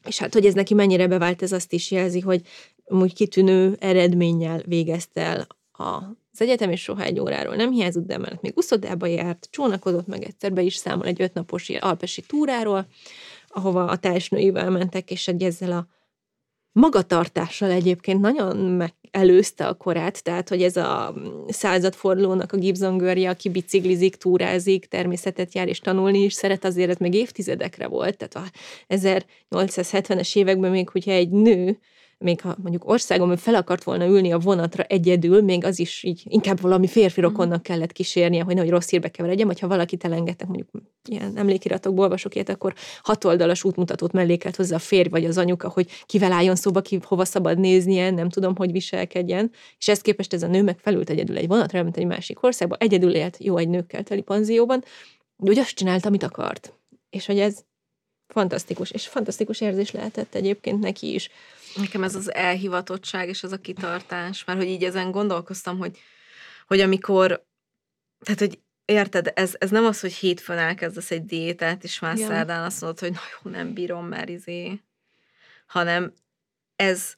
[0.05, 2.41] És hát, hogy ez neki mennyire bevált, ez azt is jelzi, hogy
[2.85, 8.41] úgy kitűnő eredménnyel végezte el az egyetem, és soha egy óráról nem hiányzott, de emellett
[8.41, 12.87] még uszodába járt, csónakozott meg egyszer, be is számol egy ötnapos alpesi túráról,
[13.47, 15.87] ahova a társnőivel mentek, és egy ezzel a
[16.77, 21.13] magatartással egyébként nagyon megelőzte a korát, tehát hogy ez a
[21.47, 26.97] századfordulónak a Gibson görje, aki biciklizik, túrázik, természetet jár és tanulni is szeret, azért ez
[26.97, 28.51] még évtizedekre volt, tehát a
[28.93, 31.79] 1870-es években még, hogyha egy nő
[32.19, 36.23] még ha mondjuk országon fel akart volna ülni a vonatra egyedül, még az is így
[36.25, 37.29] inkább valami férfi mhm.
[37.29, 40.69] rokonnak kellett kísérnie, hogy nehogy rossz hírbe keveredjem, hogyha valakit elengedtek, mondjuk
[41.09, 45.87] ilyen emlékiratokból olvasok ilyet, akkor hatoldalas útmutatót mellékelt hozzá a férj vagy az anyuka, hogy
[46.05, 49.51] kivel álljon szóba, ki hova szabad néznie, nem tudom, hogy viselkedjen.
[49.77, 52.75] És ezt képest ez a nő meg felült egyedül egy vonatra, mint egy másik országba,
[52.79, 54.83] egyedül élt jó egy nőkkel teli panzióban,
[55.37, 56.73] de úgy azt csinálta, amit akart.
[57.09, 57.63] És hogy ez
[58.27, 61.29] fantasztikus, és fantasztikus érzés lehetett egyébként neki is.
[61.77, 65.99] Nekem ez az elhivatottság és az a kitartás, mert hogy így ezen gondolkoztam, hogy,
[66.67, 67.45] hogy amikor,
[68.19, 72.27] tehát hogy érted, ez, ez nem az, hogy hétfőn elkezdesz egy diétát, és már ja.
[72.27, 74.81] szerdán azt mondod, hogy na jó, nem bírom már izé,
[75.67, 76.13] hanem
[76.75, 77.17] ez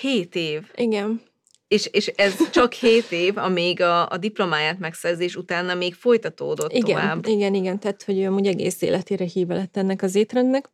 [0.00, 0.70] hét év.
[0.74, 1.20] Igen.
[1.68, 6.84] És, és ez csak hét év, amíg a, a diplomáját megszerzés utána még folytatódott igen,
[6.84, 7.26] tovább.
[7.26, 10.70] Igen, igen, tehát hogy amúgy egész életére híve lett ennek az étrendnek.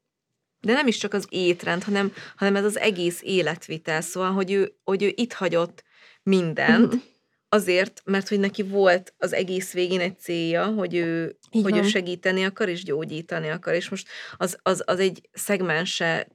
[0.66, 4.72] De nem is csak az étrend, hanem, hanem ez az egész életvitel, szóval, hogy ő,
[4.84, 5.84] hogy ő itt hagyott
[6.22, 7.02] mindent, uh-huh.
[7.48, 12.44] azért, mert hogy neki volt az egész végén egy célja, hogy ő, hogy ő segíteni
[12.44, 16.28] akar, és gyógyítani akar, és most az, az, az egy szegmense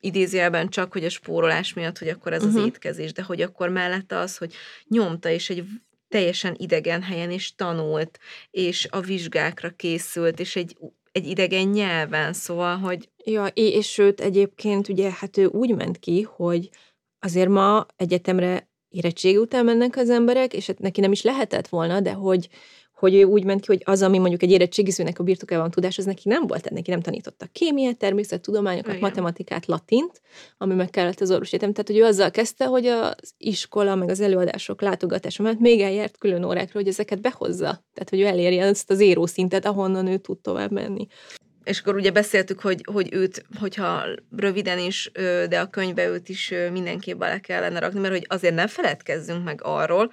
[0.00, 2.54] idézőjelben csak, hogy a spórolás miatt, hogy akkor ez uh-huh.
[2.54, 2.68] az mhm.
[2.68, 4.54] étkezés, de hogy akkor mellette az, hogy
[4.88, 5.64] nyomta, és egy
[6.08, 8.18] teljesen idegen helyen is tanult,
[8.50, 10.76] és a vizsgákra készült, és egy
[11.16, 13.08] egy idegen nyelven, szóval, hogy...
[13.24, 16.70] Ja, és sőt, egyébként ugye hát ő úgy ment ki, hogy
[17.18, 22.00] azért ma egyetemre érettségi után mennek az emberek, és hát neki nem is lehetett volna,
[22.00, 22.48] de hogy,
[22.96, 26.04] hogy ő úgy ment ki, hogy az, ami mondjuk egy érettségizőnek a birtokában tudás, az
[26.04, 29.00] neki nem volt, neki nem tanítottak kémiát, természettudományokat, Igen.
[29.00, 30.20] matematikát, latint,
[30.58, 31.72] ami meg kellett az orvos egyetem.
[31.72, 36.18] Tehát, hogy ő azzal kezdte, hogy az iskola, meg az előadások látogatása mellett még eljárt
[36.18, 37.84] külön órákra, hogy ezeket behozza.
[37.94, 41.06] Tehát, hogy ő elérje azt az éró szintet, ahonnan ő tud tovább menni.
[41.64, 44.02] És akkor ugye beszéltük, hogy, hogy őt, hogyha
[44.36, 45.10] röviden is,
[45.48, 49.60] de a könyvbe őt is mindenképp bele kellene rakni, mert hogy azért ne feledkezzünk meg
[49.62, 50.10] arról,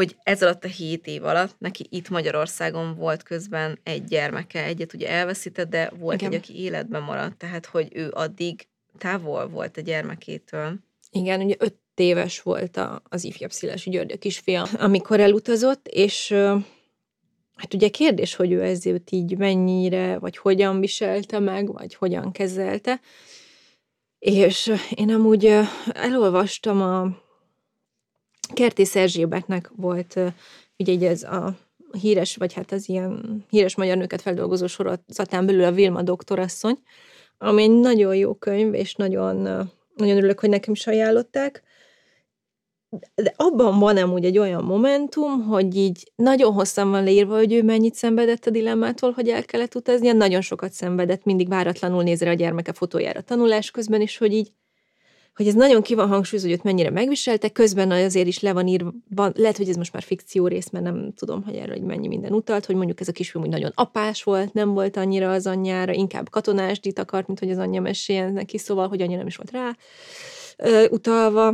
[0.00, 4.94] hogy ez alatt a hét év alatt neki itt Magyarországon volt közben egy gyermeke, egyet
[4.94, 6.32] ugye elveszített, de volt Igen.
[6.32, 8.66] egy, aki életben maradt, tehát hogy ő addig
[8.98, 10.78] távol volt a gyermekétől.
[11.10, 16.30] Igen, ugye öt éves volt a, az ifjabb Szilasi György, a kisfia, amikor elutazott, és
[17.54, 23.00] hát ugye kérdés, hogy ő ezért így mennyire, vagy hogyan viselte meg, vagy hogyan kezelte.
[24.18, 25.58] És én amúgy
[25.92, 27.28] elolvastam a
[28.52, 30.20] Kertész Erzsébetnek volt
[30.78, 31.56] ugye ez a
[32.00, 36.78] híres, vagy hát az ilyen híres magyar nőket feldolgozó sorozatán belül a Vilma doktorasszony,
[37.38, 39.36] ami egy nagyon jó könyv, és nagyon,
[39.94, 41.62] nagyon örülök, hogy nekem is ajánlották.
[43.14, 47.62] de abban van amúgy egy olyan momentum, hogy így nagyon hosszan van leírva, hogy ő
[47.62, 52.30] mennyit szenvedett a dilemmától, hogy el kellett utaznia, nagyon sokat szenvedett, mindig váratlanul néz rá
[52.30, 54.52] a gyermeke fotójára tanulás közben, és hogy így
[55.40, 58.66] hogy ez nagyon ki van hangsúlyozva, hogy őt mennyire megviselte, közben azért is le van
[58.66, 58.92] írva,
[59.34, 62.32] lehet, hogy ez most már fikció rész, mert nem tudom, hogy erről hogy mennyi minden
[62.32, 65.92] utalt, hogy mondjuk ez a kisfiú úgy nagyon apás volt, nem volt annyira az anyjára,
[65.92, 69.50] inkább katonásdit akart, mint hogy az anyja meséljen neki, szóval, hogy annyira nem is volt
[69.50, 69.76] rá
[70.56, 71.48] ö, utalva.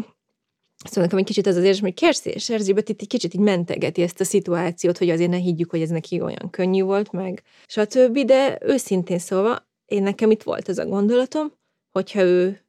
[0.85, 3.41] Szóval nekem egy kicsit az az érzés, hogy Kerszi és Erzsébet itt egy kicsit így
[3.41, 7.43] mentegeti ezt a szituációt, hogy azért ne higgyük, hogy ez neki olyan könnyű volt, meg
[7.67, 8.19] stb.
[8.19, 11.53] De őszintén szóval, én nekem itt volt ez a gondolatom,
[11.93, 12.66] hogyha ő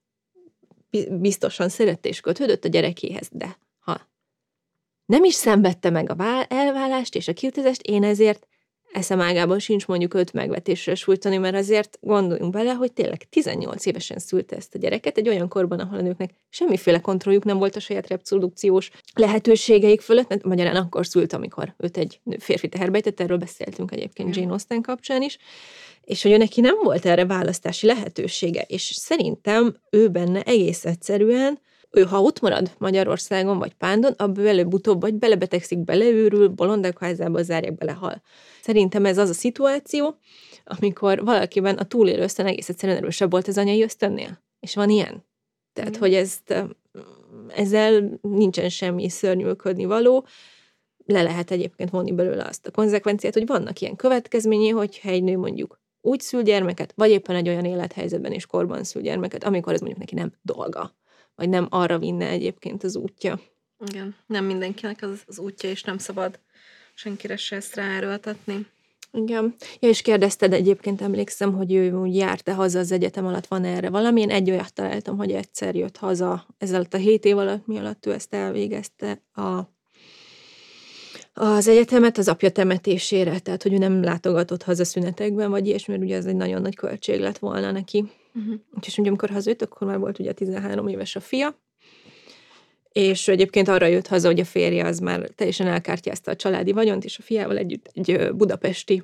[1.10, 4.10] biztosan szerette és kötődött a gyerekéhez, de ha
[5.06, 8.48] nem is szenvedte meg a elválást és a kiutazást, én ezért
[8.92, 14.20] eszem ágában sincs mondjuk öt megvetésre sújtani, mert azért gondoljunk bele, hogy tényleg 18 évesen
[14.20, 17.80] szülte ezt a gyereket, egy olyan korban, ahol a nőknek semmiféle kontrolljuk nem volt a
[17.80, 23.92] saját reprodukciós lehetőségeik fölött, mert magyarán akkor szült, amikor őt egy férfi teherbe erről beszéltünk
[23.92, 25.38] egyébként Jane Austen kapcsán is,
[26.02, 31.60] és hogy ő neki nem volt erre választási lehetősége, és szerintem ő benne egész egyszerűen,
[31.98, 37.78] ő ha ott marad Magyarországon vagy Pándon, abból előbb-utóbb vagy belebetegszik, beleőrül, bolondák házába zárják,
[37.78, 38.22] belehal.
[38.62, 40.18] Szerintem ez az a szituáció,
[40.64, 44.42] amikor valakiben a túlélő ösztön egész egyszerűen erősebb volt az anyai ösztönnél.
[44.60, 45.26] És van ilyen.
[45.74, 46.00] Tehát, mm.
[46.00, 46.66] hogy ezt,
[47.56, 50.26] ezzel nincsen semmi szörnyűködni való.
[51.06, 55.38] Le lehet egyébként vonni belőle azt a konzekvenciát, hogy vannak ilyen következményei, hogyha egy nő
[55.38, 59.80] mondjuk úgy szül gyermeket, vagy éppen egy olyan élethelyzetben és korban szül gyermeket, amikor ez
[59.80, 60.96] mondjuk neki nem dolga,
[61.38, 63.40] vagy nem arra vinne egyébként az útja.
[63.90, 66.40] Igen, nem mindenkinek az, az útja, és nem szabad
[66.94, 68.66] senkire se ezt ráerőltetni.
[69.12, 69.56] Igen.
[69.80, 73.90] Ja, és kérdezted egyébként, emlékszem, hogy ő úgy járt-e haza az egyetem alatt, van erre
[73.90, 74.22] valami.
[74.22, 77.78] Én egy olyat találtam, hogy egyszer jött haza, ez alatt a hét év alatt, mi
[77.78, 79.60] alatt ő ezt elvégezte a
[81.40, 86.06] az egyetemet az apja temetésére, tehát hogy ő nem látogatott haza szünetekben, vagy ilyesmi, mert
[86.06, 88.12] ugye ez egy nagyon nagy költség lett volna neki.
[88.38, 88.60] Uh-huh.
[88.86, 91.62] És ugye amikor hazajött, akkor már volt ugye 13 éves a fia,
[92.92, 97.04] és egyébként arra jött haza, hogy a férje az már teljesen elkártyázta a családi vagyont,
[97.04, 99.04] és a fiával együtt egy budapesti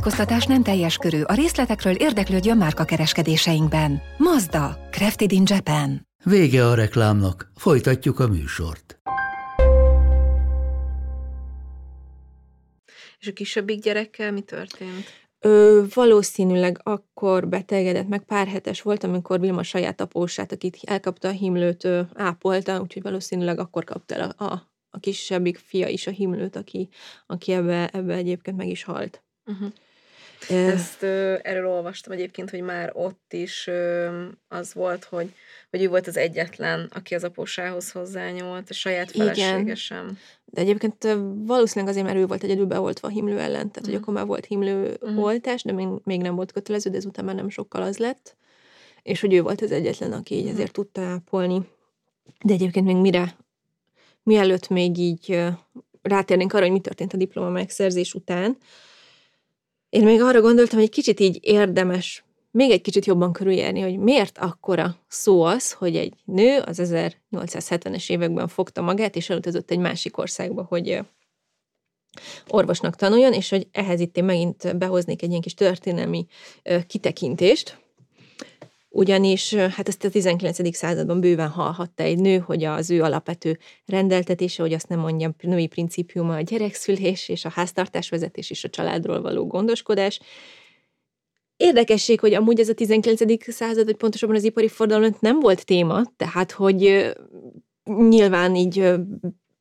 [0.00, 4.02] tájékoztatás nem teljes körű, a részletekről érdeklődjön márka kereskedéseinkben.
[4.16, 6.06] Mazda, Crafted in Japan.
[6.24, 9.00] Vége a reklámnak, folytatjuk a műsort.
[13.18, 15.04] És a kisebbik gyerekkel mi történt?
[15.40, 21.32] Ő valószínűleg akkor betegedett, meg pár hetes volt, amikor Vilma saját apósát, akit elkapta a
[21.32, 26.10] himlőt, ő ápolta, úgyhogy valószínűleg akkor kapta el a, a, a kisebbik fia is a
[26.10, 26.88] himlőt, aki,
[27.26, 29.22] aki ebbe, ebbe egyébként meg is halt.
[29.44, 29.72] Uh-huh.
[30.48, 34.08] Ezt ö, erről olvastam egyébként, hogy már ott is ö,
[34.48, 35.34] az volt, hogy,
[35.70, 40.18] hogy ő volt az egyetlen, aki az apósához hozzányúlt, a saját felesége sem.
[40.44, 43.84] De egyébként valószínűleg azért, mert ő volt egyedül beoltva a himlő ellen, tehát uh-huh.
[43.84, 44.02] hogy mhm.
[44.02, 45.24] akkor már volt himlő uh-huh.
[45.24, 48.36] oltás, de még, még nem volt kötelező, de ezután már nem sokkal az lett,
[49.02, 50.54] és hogy ő volt az egyetlen, aki így uh-huh.
[50.54, 51.68] ezért tudta ápolni.
[52.44, 53.36] De egyébként még mire,
[54.22, 55.42] mielőtt még így
[56.02, 58.56] rátérnénk arra, hogy mi történt a diploma megszerzés után,
[59.90, 63.98] én még arra gondoltam, hogy egy kicsit így érdemes még egy kicsit jobban körüljárni, hogy
[63.98, 69.78] miért akkora szó az, hogy egy nő az 1870-es években fogta magát, és elutazott egy
[69.78, 70.98] másik országba, hogy
[72.48, 76.26] orvosnak tanuljon, és hogy ehhez itt én megint behoznék egy ilyen kis történelmi
[76.86, 77.78] kitekintést,
[78.92, 80.76] ugyanis hát ezt a 19.
[80.76, 85.66] században bőven hallhatta egy nő, hogy az ő alapvető rendeltetése, hogy azt nem mondjam, női
[85.66, 90.20] principiuma a gyerekszülés és a háztartásvezetés és a családról való gondoskodás.
[91.56, 93.52] Érdekesség, hogy amúgy ez a 19.
[93.52, 97.12] század, vagy pontosabban az ipari forradalom nem volt téma, tehát hogy
[97.84, 98.94] nyilván így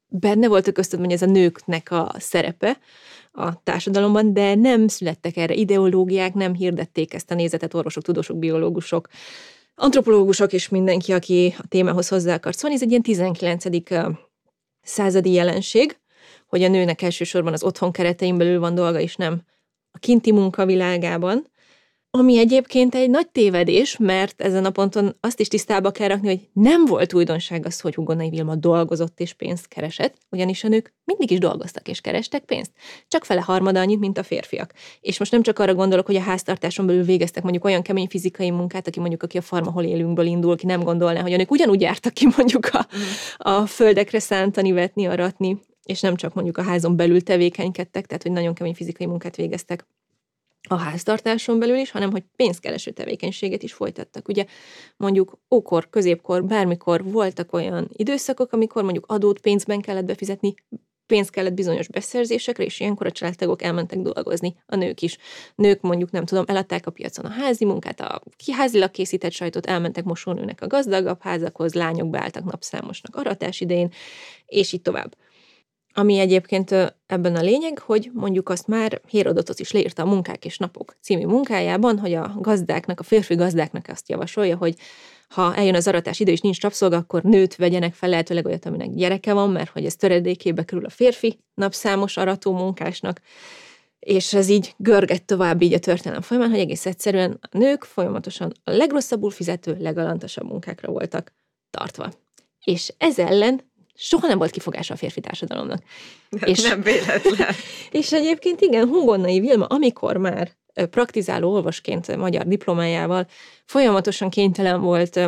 [0.07, 2.79] benne volt a köztudom, hogy ez a nőknek a szerepe,
[3.31, 9.07] a társadalomban, de nem születtek erre ideológiák, nem hirdették ezt a nézetet orvosok, tudósok, biológusok,
[9.75, 12.75] antropológusok és mindenki, aki a témához hozzá akart szólni.
[12.75, 13.65] Ez egy ilyen 19.
[14.81, 15.97] századi jelenség,
[16.47, 19.41] hogy a nőnek elsősorban az otthon keretein belül van dolga, és nem
[19.91, 21.47] a kinti munka világában.
[22.11, 26.49] Ami egyébként egy nagy tévedés, mert ezen a ponton azt is tisztába kell rakni, hogy
[26.53, 31.31] nem volt újdonság az, hogy Hugonai Vilma dolgozott és pénzt keresett, ugyanis a nők mindig
[31.31, 32.71] is dolgoztak és kerestek pénzt.
[33.07, 34.73] Csak fele harmada annyit, mint a férfiak.
[35.01, 38.51] És most nem csak arra gondolok, hogy a háztartáson belül végeztek mondjuk olyan kemény fizikai
[38.51, 41.51] munkát, aki mondjuk aki a farma, hol élünkből indul, ki nem gondolná, hogy a nők
[41.51, 42.87] ugyanúgy jártak ki mondjuk a,
[43.37, 48.31] a földekre szántani, vetni, aratni, és nem csak mondjuk a házon belül tevékenykedtek, tehát hogy
[48.31, 49.85] nagyon kemény fizikai munkát végeztek
[50.67, 54.27] a háztartáson belül is, hanem hogy pénzkereső tevékenységet is folytattak.
[54.27, 54.45] Ugye
[54.97, 60.53] mondjuk ókor, középkor, bármikor voltak olyan időszakok, amikor mondjuk adót pénzben kellett befizetni,
[61.05, 65.17] pénzt kellett bizonyos beszerzésekre, és ilyenkor a családtagok elmentek dolgozni, a nők is.
[65.55, 70.03] Nők mondjuk, nem tudom, eladták a piacon a házi munkát, a kiházilag készített sajtot, elmentek
[70.03, 73.91] mosónőnek a gazdagabb házakhoz, lányok beálltak napszámosnak aratás idején,
[74.45, 75.15] és így tovább.
[75.93, 76.71] Ami egyébként
[77.07, 81.25] ebben a lényeg, hogy mondjuk azt már Hérodotos is leírta a Munkák és Napok című
[81.25, 84.75] munkájában, hogy a gazdáknak, a férfi gazdáknak azt javasolja, hogy
[85.29, 88.93] ha eljön az aratás idő és nincs rabszolga, akkor nőt vegyenek fel, lehetőleg olyat, aminek
[88.93, 93.21] gyereke van, mert hogy ez töredékébe kerül a férfi napszámos arató munkásnak,
[93.99, 98.51] és ez így görgett tovább így a történelem folyamán, hogy egész egyszerűen a nők folyamatosan
[98.63, 101.33] a legrosszabbul fizető, legalantasabb munkákra voltak
[101.69, 102.11] tartva.
[102.63, 103.68] És ez ellen
[104.01, 105.83] soha nem volt kifogása a férfi társadalomnak.
[106.45, 107.47] És, nem véletlen.
[107.91, 110.51] és egyébként igen, Hungonnai Vilma, amikor már
[110.89, 113.27] praktizáló olvasként magyar diplomájával
[113.65, 115.19] folyamatosan kénytelen volt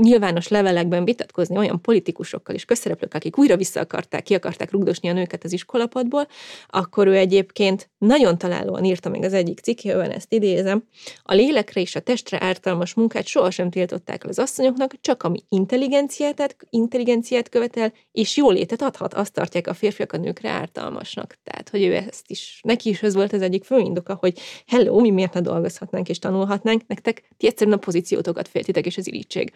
[0.00, 5.12] nyilvános levelekben vitatkozni olyan politikusokkal és közszereplőkkel, akik újra vissza akarták, ki akarták rugdosni a
[5.12, 6.26] nőket az iskolapadból,
[6.68, 10.84] akkor ő egyébként nagyon találóan írta még az egyik cikkében, ezt idézem,
[11.22, 16.56] a lélekre és a testre ártalmas munkát sohasem tiltották el az asszonyoknak, csak ami intelligenciát,
[16.70, 21.38] intelligenciát követel, és jólétet adhat, azt tartják a férfiak a nőkre ártalmasnak.
[21.44, 25.00] Tehát, hogy ő ezt is, neki is ez volt az egyik fő indoka, hogy hello,
[25.00, 29.52] mi miért ne dolgozhatnánk és tanulhatnánk, nektek ti egyszerűen a pozíciótokat féltitek, és az irítség.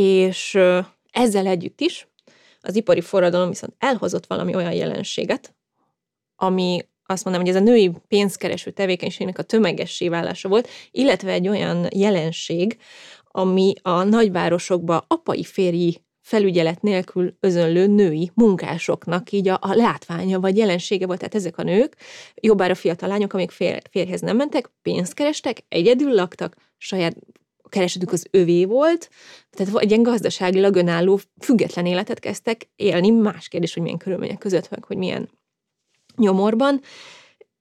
[0.00, 0.58] És
[1.10, 2.08] ezzel együtt is
[2.60, 5.54] az ipari forradalom viszont elhozott valami olyan jelenséget,
[6.36, 11.48] ami azt mondom, hogy ez a női pénzkereső tevékenységnek a tömegessé válása volt, illetve egy
[11.48, 12.78] olyan jelenség,
[13.24, 20.56] ami a nagyvárosokba apai férji felügyelet nélkül özönlő női munkásoknak így a, a látványa vagy
[20.56, 21.18] jelensége volt.
[21.18, 21.96] Tehát ezek a nők,
[22.34, 27.16] jobbára fiatal lányok, amik fér, férjhez nem mentek, pénzt kerestek, egyedül laktak, saját
[27.68, 29.10] keresetük az övé volt,
[29.50, 34.70] tehát egy ilyen gazdaságilag önálló, független életet kezdtek élni, más kérdés, hogy milyen körülmények között,
[34.70, 35.30] meg hogy milyen
[36.16, 36.80] nyomorban,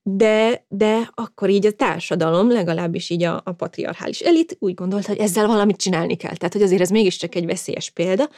[0.03, 5.19] de, de akkor így a társadalom, legalábbis így a, a patriarchális elit úgy gondolta, hogy
[5.19, 6.35] ezzel valamit csinálni kell.
[6.35, 8.29] Tehát, hogy azért ez mégiscsak egy veszélyes példa,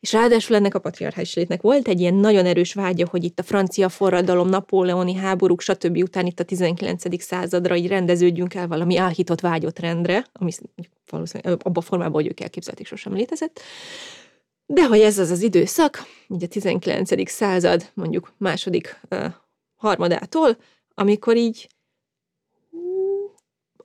[0.00, 3.42] és ráadásul ennek a patriarchális létnek volt egy ilyen nagyon erős vágya, hogy itt a
[3.42, 5.96] francia forradalom, napóleoni háborúk, stb.
[5.96, 7.22] után itt a 19.
[7.22, 10.50] századra így rendeződjünk el valami álhitott vágyott rendre, ami
[11.10, 13.60] valószínűleg abban a formában, hogy ők elképzelték, sosem létezett.
[14.66, 17.30] De hogy ez az az időszak, így a 19.
[17.30, 19.24] század, mondjuk második uh,
[19.76, 20.56] harmadától,
[20.94, 21.68] amikor így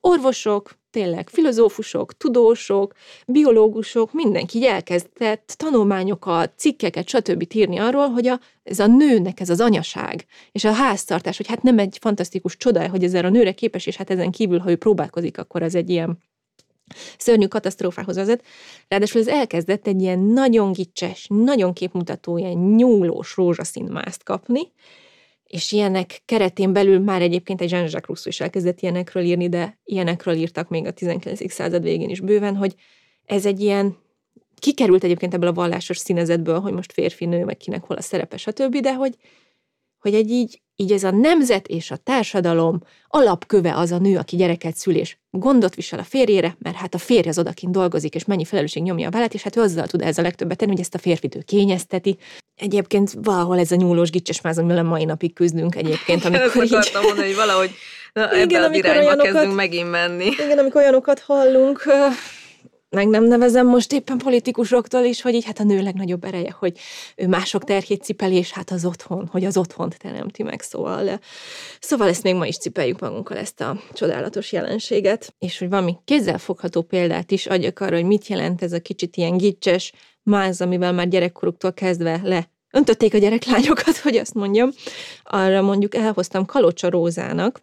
[0.07, 2.93] orvosok, tényleg filozófusok, tudósok,
[3.27, 7.45] biológusok, mindenki elkezdett tanulmányokat, cikkeket, stb.
[7.53, 11.61] írni arról, hogy a, ez a nőnek ez az anyaság, és a háztartás, hogy hát
[11.61, 14.75] nem egy fantasztikus csoda, hogy ezzel a nőre képes, és hát ezen kívül, ha ő
[14.75, 16.17] próbálkozik, akkor ez egy ilyen
[17.17, 18.43] szörnyű katasztrófához vezet.
[18.87, 24.71] Ráadásul ez elkezdett egy ilyen nagyon gicses, nagyon képmutató, ilyen nyúlós rózsaszín mászt kapni,
[25.47, 30.33] és ilyenek keretén belül már egyébként egy Jean-Jacques Rousseau is elkezdett ilyenekről írni, de ilyenekről
[30.33, 31.51] írtak még a 19.
[31.51, 32.75] század végén is bőven, hogy
[33.25, 33.97] ez egy ilyen,
[34.59, 38.75] kikerült egyébként ebből a vallásos színezetből, hogy most férfi-nő, meg kinek hol a szerepe, stb.,
[38.77, 39.15] de hogy,
[40.05, 44.35] hogy egy így, így ez a nemzet és a társadalom alapköve az a nő, aki
[44.35, 48.25] gyereket szül, és gondot visel a férjére, mert hát a férj az odakint dolgozik, és
[48.25, 50.79] mennyi felelősség nyomja a vállát, és hát ő azzal tud ez a legtöbbet tenni, hogy
[50.79, 52.17] ezt a férfit ő kényezteti.
[52.55, 57.07] Egyébként valahol ez a nyúlós gicses amivel a mai napig küzdünk egyébként, amikor akartam így...
[57.07, 57.71] mondani, hogy valahogy
[58.13, 60.25] na, igen, ebbe az irányba olyanokat, kezdünk megint menni.
[60.25, 61.83] Igen, amikor olyanokat hallunk,
[62.89, 66.77] meg nem nevezem most éppen politikusoktól is, hogy így hát a nő legnagyobb ereje, hogy
[67.15, 71.19] ő mások terhét cipeli, és hát az otthon, hogy az otthont teremti meg, szóval.
[71.79, 76.81] Szóval ezt még ma is cipeljük magunkkal, ezt a csodálatos jelenséget, és hogy valami kézzelfogható
[76.81, 81.07] példát is adjak arra, hogy mit jelent ez a kicsit ilyen gicses máz, amivel már
[81.07, 84.69] gyerekkoruktól kezdve le öntötték a gyereklányokat, hogy azt mondjam.
[85.23, 87.61] Arra mondjuk elhoztam Kalocsa Rózának,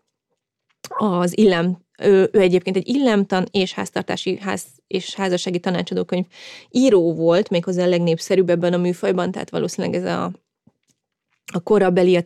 [0.88, 6.24] az illem ő, ő egyébként egy illemtan és háztartási ház és házassági tanácsadókönyv
[6.70, 10.32] író volt, méghozzá a legnépszerűbb ebben a műfajban, tehát valószínűleg ez a,
[11.52, 12.22] a korabeli, a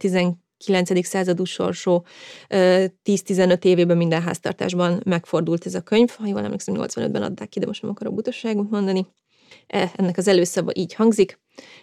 [0.58, 1.06] 9.
[1.06, 2.04] századú sorsó
[2.48, 6.10] 10-15 évében minden háztartásban megfordult ez a könyv.
[6.10, 9.06] Ha jól emlékszem, 85-ben adták ki, de most nem akarok butaságot mondani.
[9.66, 11.40] E, ennek az előszava így hangzik.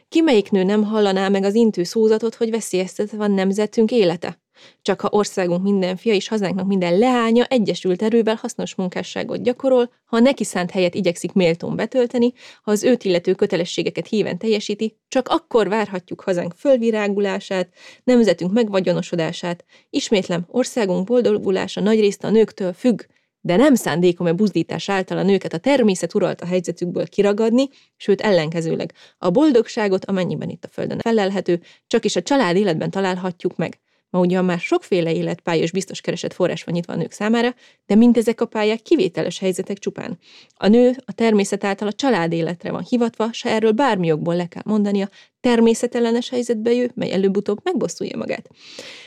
[0.10, 4.43] Ki melyik nő nem hallaná meg az intő szózatot, hogy veszélyeztetve van nemzetünk élete?
[4.82, 10.18] Csak ha országunk minden fia és hazánknak minden leánya egyesült erővel hasznos munkásságot gyakorol, ha
[10.18, 15.28] a neki szánt helyet igyekszik méltón betölteni, ha az őt illető kötelességeket híven teljesíti, csak
[15.28, 17.70] akkor várhatjuk hazánk fölvirágulását,
[18.04, 23.02] nemzetünk megvagyonosodását, ismétlem, országunk boldogulása nagyrészt a nőktől függ,
[23.46, 28.94] de nem szándékom a buzdítás által a nőket a természet uralta helyzetükből kiragadni, sőt ellenkezőleg
[29.18, 33.80] a boldogságot, amennyiben itt a földön felelhető, csak is a család életben találhatjuk meg.
[34.14, 37.56] Ma ugyan már sokféle életpálya és biztos keresett forrás van nyitva a nők számára,
[37.86, 40.20] de mindezek a pályák kivételes helyzetek csupán.
[40.56, 44.48] A nő a természet által a család életre van hivatva, se erről bármi jogból le
[44.48, 45.10] kell mondania,
[45.40, 48.50] természetellenes helyzetbe jő, mely előbb-utóbb megbosszulja magát.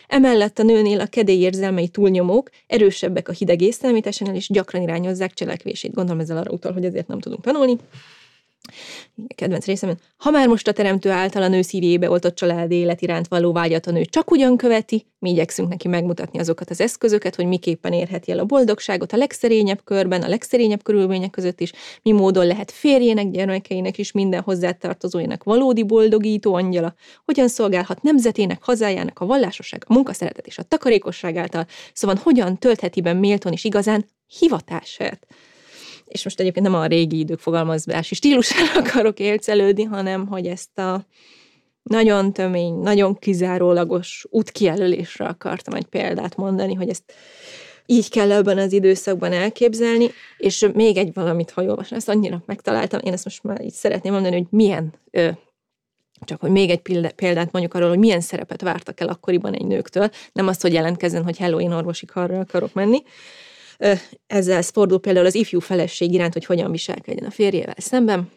[0.06, 5.94] Emellett a nőnél a kedély érzelmei túlnyomók, erősebbek a hideg észlelmításánál, és gyakran irányozzák cselekvését.
[5.94, 7.76] Gondolom ezzel arra utal, hogy ezért nem tudunk tanulni
[9.34, 13.28] kedvenc részem, ha már most a teremtő által a nő szívébe oltott család élet iránt
[13.28, 17.46] való vágyat a nő csak ugyan követi, mi igyekszünk neki megmutatni azokat az eszközöket, hogy
[17.46, 22.46] miképpen érheti el a boldogságot a legszerényebb körben, a legszerényebb körülmények között is, mi módon
[22.46, 26.94] lehet férjének, gyermekeinek is minden hozzátartozójának valódi boldogító angyala,
[27.24, 33.00] hogyan szolgálhat nemzetének, hazájának a vallásosság, a munkaszeretet és a takarékosság által, szóval hogyan töltheti
[33.00, 34.06] be méltón és igazán
[34.38, 35.26] hivatását
[36.06, 41.06] és most egyébként nem a régi idők fogalmazási stílusára akarok élcelődni, hanem hogy ezt a
[41.82, 47.12] nagyon tömény, nagyon kizárólagos útkijelölésre akartam egy példát mondani, hogy ezt
[47.86, 53.00] így kell ebben az időszakban elképzelni, és még egy valamit, ha olvasom, ezt annyira megtaláltam,
[53.04, 54.94] én ezt most már így szeretném mondani, hogy milyen,
[56.20, 60.10] csak hogy még egy példát mondjuk arról, hogy milyen szerepet vártak el akkoriban egy nőktől,
[60.32, 63.02] nem azt, hogy jelentkezzen, hogy hello, én orvosi karra akarok menni,
[64.26, 68.30] ezzel fordul például az ifjú feleség iránt, hogy hogyan viselkedjen a férjével szemben.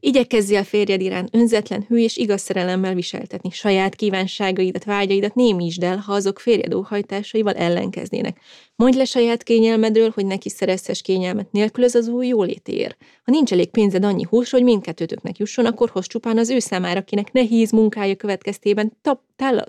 [0.00, 3.50] Igyekezzél férjed iránt önzetlen, hű és igaz szerelemmel viseltetni.
[3.50, 8.40] Saját kívánságaidat, vágyaidat némítsd el, ha azok férjed óhajtásaival ellenkeznének.
[8.76, 12.96] Mondj le saját kényelmedről, hogy neki szerezhes kényelmet nélkül az új jólétér.
[13.24, 17.00] Ha nincs elég pénzed annyi hús, hogy mindkettőtöknek jusson, akkor hoz csupán az ő számára,
[17.00, 19.20] akinek nehéz munkája következtében tap,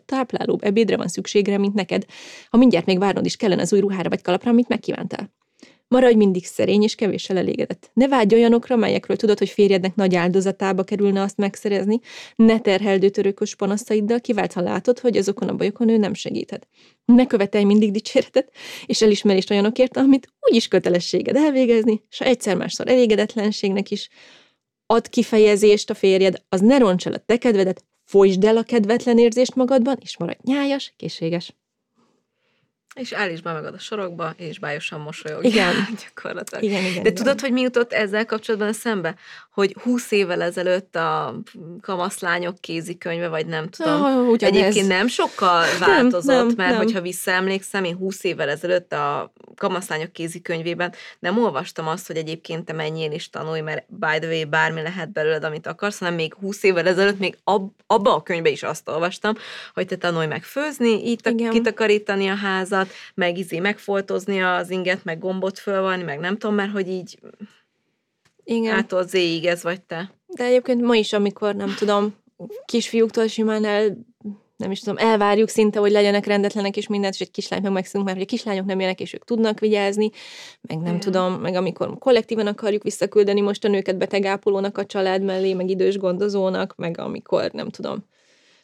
[0.06, 2.06] táplálóbb ebédre van szükségre, mint neked.
[2.50, 5.34] Ha mindjárt még várnod is kellene az új ruhára vagy kalapra, amit megkívántál.
[5.88, 7.92] Maradj mindig szerény és kevéssel elégedett.
[7.94, 12.00] Ne vágyj olyanokra, melyekről tudod, hogy férjednek nagy áldozatába kerülne azt megszerezni.
[12.36, 16.68] Ne terheld törökös panaszaiddal, kivált, ha látod, hogy azokon a bajokon ő nem segíthet.
[17.06, 18.52] Ne követelj mindig dicséretet
[18.86, 24.10] és elismerést olyanokért, amit úgyis kötelességed elvégezni, és ha egyszer-másszor elégedetlenségnek is
[24.86, 29.18] ad kifejezést a férjed, az ne roncs el a te kedvedet, folytsd el a kedvetlen
[29.18, 31.56] érzést magadban, és maradj nyájas, készséges.
[32.96, 35.44] És állíts be magad a sorokba, és bájosan mosolyog.
[35.46, 35.74] Igen.
[36.04, 36.64] Gyakorlatilag.
[36.64, 37.14] Igen, igen, De igen.
[37.14, 39.16] tudod, hogy mi jutott ezzel kapcsolatban eszembe?
[39.54, 41.36] Hogy 20 évvel ezelőtt a
[41.82, 44.56] kamaszlányok kézikönyve, vagy nem tudom, Ah, ugyanez.
[44.58, 46.78] egyébként nem sokkal változott, nem, mert nem.
[46.78, 52.74] hogyha visszaemlékszem, én 20 évvel ezelőtt a kamaszlányok kézikönyvében nem olvastam azt, hogy egyébként te
[52.74, 56.64] menjél is tanulj, mert by the way, bármi lehet belőled, amit akarsz, hanem még 20
[56.64, 59.34] évvel ezelőtt még ab, abba a könyvbe is azt olvastam,
[59.74, 61.50] hogy te tanulj meg főzni, így Igen.
[61.52, 66.72] kitakarítani a házat, meg izé megfoltozni az inget, meg gombot fölvanni, meg nem tudom, mert
[66.72, 67.20] hogy így
[68.44, 68.76] Igen.
[68.76, 70.14] ától zéig ez vagy te.
[70.28, 72.16] De egyébként ma is, amikor nem tudom,
[72.66, 73.98] kisfiúktól simán el,
[74.58, 78.04] nem is tudom, elvárjuk szinte, hogy legyenek rendetlenek és mindent, és egy kislányt meg megszünk,
[78.06, 80.10] mert hogy a kislányok nem jönnek, és ők tudnak vigyázni,
[80.62, 81.00] meg nem Igen.
[81.00, 85.98] tudom, meg amikor kollektíven akarjuk visszaküldeni most a nőket betegápolónak a család mellé, meg idős
[85.98, 88.06] gondozónak, meg amikor nem tudom.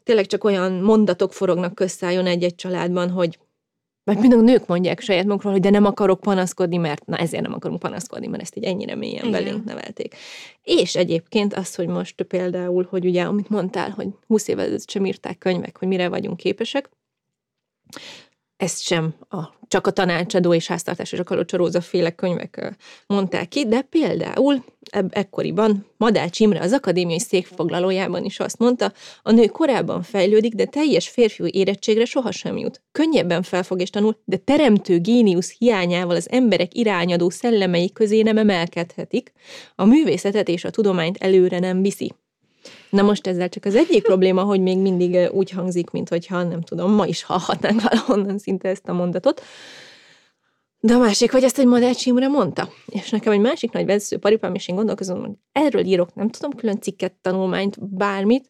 [0.03, 3.39] Tényleg csak olyan mondatok forognak közszájon egy-egy családban, hogy
[4.03, 7.43] vagy mind a nők mondják saját magukról, hogy de nem akarok panaszkodni, mert na ezért
[7.43, 9.31] nem akarunk panaszkodni, mert ezt így ennyire mélyen Igen.
[9.31, 10.15] belénk nevelték.
[10.63, 15.05] És egyébként az, hogy most például, hogy ugye, amit mondtál, hogy 20 évvel ezelőtt sem
[15.05, 16.89] írták könyvek, hogy mire vagyunk képesek,
[18.61, 19.37] ezt sem a,
[19.67, 22.75] csak a tanácsadó és háztartás és a kalocsaróza féle könyvek
[23.07, 28.91] mondták ki, de például eb- ekkoriban Madács Imre az akadémiai székfoglalójában is azt mondta,
[29.23, 32.81] a nő korábban fejlődik, de teljes férfiú érettségre sohasem jut.
[32.91, 39.31] Könnyebben felfog és tanul, de teremtő géniusz hiányával az emberek irányadó szellemei közé nem emelkedhetik,
[39.75, 42.13] a művészetet és a tudományt előre nem viszi.
[42.91, 46.61] Na most ezzel csak az egyik probléma, hogy még mindig úgy hangzik, mint hogyha nem
[46.61, 49.41] tudom, ma is hallhatnánk valahonnan szinte ezt a mondatot.
[50.79, 52.69] De a másik, hogy ezt egy Madács Imre mondta.
[52.85, 56.51] És nekem egy másik nagy vezető paripám, és én gondolkozom, hogy erről írok, nem tudom,
[56.51, 58.49] külön cikket, tanulmányt, bármit,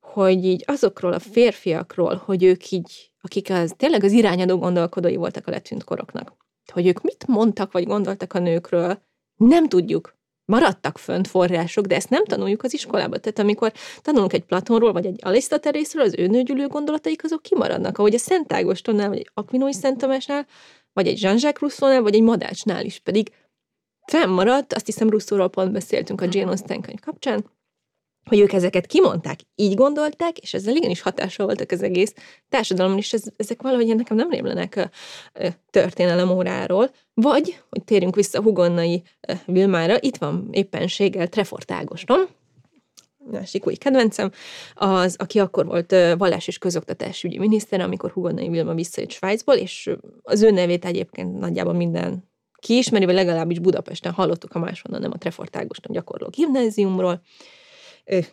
[0.00, 5.46] hogy így azokról a férfiakról, hogy ők így akik az, tényleg az irányadó gondolkodói voltak
[5.46, 6.36] a letűnt koroknak.
[6.72, 9.02] Hogy ők mit mondtak, vagy gondoltak a nőkről,
[9.36, 10.18] nem tudjuk.
[10.50, 13.20] Maradtak fönt források, de ezt nem tanuljuk az iskolában.
[13.20, 13.72] Tehát amikor
[14.02, 18.52] tanulunk egy Platonról, vagy egy Arisztotelészről, az ő nőgyűlő gondolataik azok kimaradnak, ahogy a Szent
[18.52, 20.46] Ágostonnál, vagy egy Akvinói Szent Tamásnál,
[20.92, 23.30] vagy egy Jean-Jacques Rousseau-nál, vagy egy Madácsnál is pedig
[24.06, 27.44] fennmaradt, azt hiszem Rousseau-ról pont beszéltünk a Jane Austen könyv kapcsán,
[28.24, 32.14] hogy ők ezeket kimondták, így gondolták, és ezzel igenis hatással voltak az egész
[32.48, 34.88] társadalomon, és ez, ezek valahogy nekem nem rémlenek
[35.70, 36.90] történelem óráról.
[37.14, 39.02] Vagy, hogy térjünk vissza Hugonnai
[39.46, 42.26] Vilmára, itt van éppenséggel Trefort Ágoston,
[43.30, 44.30] másik új kedvencem,
[44.74, 49.90] az, aki akkor volt vallás és közoktatásügyi miniszter, amikor Hugonnai Vilma visszajött Svájcból, és
[50.22, 55.18] az ő nevét egyébként nagyjából minden kiismeri, vagy legalábbis Budapesten hallottuk, ha máshonnan nem a
[55.18, 57.22] Trefort Ágoston gyakorló gimnáziumról,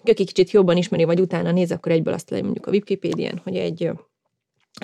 [0.03, 3.55] aki kicsit jobban ismeri, vagy utána néz, akkor egyből azt lehet mondjuk a Wikipédián, hogy
[3.55, 3.91] egy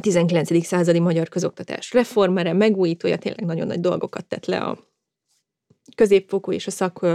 [0.02, 0.66] 19.
[0.66, 4.78] századi magyar közoktatás reformere, megújítója, tényleg nagyon nagy dolgokat tett le a
[5.96, 7.06] középfokú és a szak,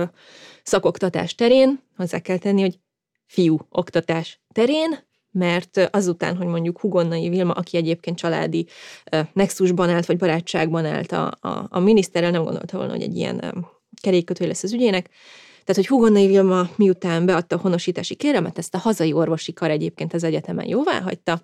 [0.62, 1.82] szakoktatás terén.
[1.96, 2.78] Hozzá kell tenni, hogy
[3.26, 8.66] fiú oktatás terén, mert azután, hogy mondjuk Hugonnai Vilma, aki egyébként családi
[9.32, 13.66] nexusban állt, vagy barátságban állt a, a, a miniszterrel, nem gondolta volna, hogy egy ilyen
[14.00, 15.10] kerékkötő lesz az ügyének,
[15.68, 20.12] tehát, hogy Hugonnai Vilma miután beadta a honosítási kéremet, ezt a hazai orvosi kar egyébként
[20.14, 21.40] az egyetemen jóvá hagyta,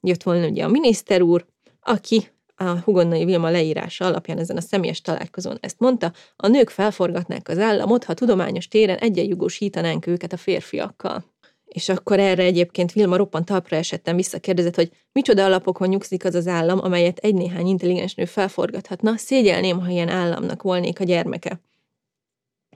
[0.00, 1.46] jött volna ugye a miniszter úr,
[1.80, 7.48] aki a Hugonnai Vilma leírása alapján ezen a személyes találkozón ezt mondta, a nők felforgatnák
[7.48, 11.24] az államot, ha tudományos téren egyenjogosítanánk őket a férfiakkal.
[11.64, 16.46] És akkor erre egyébként Vilma roppant talpra esettem visszakérdezett, hogy micsoda alapokon nyugszik az az
[16.46, 21.60] állam, amelyet egy-néhány intelligens nő felforgathatna, szégyelném, ha ilyen államnak volnék a gyermeke.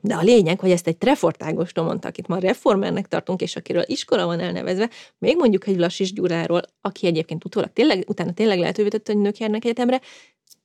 [0.01, 3.82] De a lényeg, hogy ezt egy Trefort Ágoston mondta, akit ma reformernek tartunk, és akiről
[3.86, 8.88] iskola van elnevezve, még mondjuk egy Lassis Gyuráról, aki egyébként utólag tényleg, utána tényleg lehetővé
[8.88, 10.01] tette, hogy nők járnak egyetemre,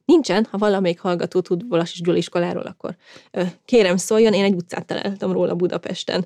[0.06, 2.96] Nincsen, ha valamelyik hallgató tud Lassis Gyula iskoláról, akkor
[3.66, 6.26] kérem szóljon, én egy utcát találtam róla Budapesten.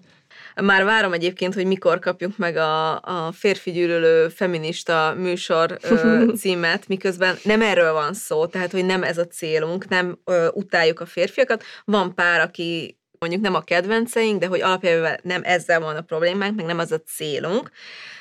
[0.55, 6.87] Már várom egyébként, hogy mikor kapjuk meg a, a férfi gyűlölő feminista műsor ö, címet,
[6.87, 11.05] miközben nem erről van szó, tehát hogy nem ez a célunk, nem ö, utáljuk a
[11.05, 11.63] férfiakat.
[11.85, 16.55] Van pár, aki mondjuk nem a kedvenceink, de hogy alapjában nem ezzel van a problémánk,
[16.55, 17.71] meg nem az a célunk,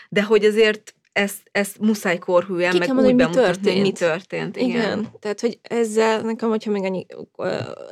[0.09, 3.75] de hogy azért ezt, ezt muszáj korhűen, Ki meg mondani, úgy mi bemutatni, történt.
[3.77, 4.57] hogy mi történt.
[4.57, 4.69] Igen.
[4.69, 5.09] Igen.
[5.21, 7.07] Tehát, hogy ezzel nekem, hogyha még annyi,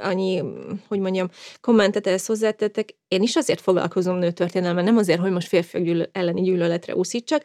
[0.01, 0.43] annyi,
[0.89, 1.29] hogy mondjam,
[1.61, 6.43] kommentet ehhez hozzátettek, én is azért foglalkozom nőtörténelmen, nem azért, hogy most férfiak gyűlö- elleni
[6.43, 7.43] gyűlöletre úszítsak,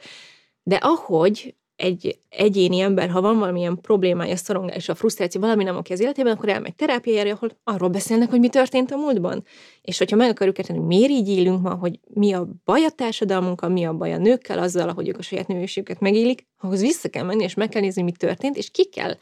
[0.64, 5.94] de ahogy egy egyéni ember, ha van valamilyen problémája, szorongás, a frusztráció, valami nem oké
[5.94, 9.44] az életében, akkor elmegy terápiájára, ahol arról beszélnek, hogy mi történt a múltban.
[9.82, 12.90] És hogyha meg akarjuk érteni, hogy miért így élünk ma, hogy mi a baj a
[12.90, 17.10] társadalmunkkal, mi a baj a nőkkel, azzal, ahogy ők a saját nőiségüket megélik, ahhoz vissza
[17.10, 19.18] kell menni, és meg kell nézni, mi történt, és ki kell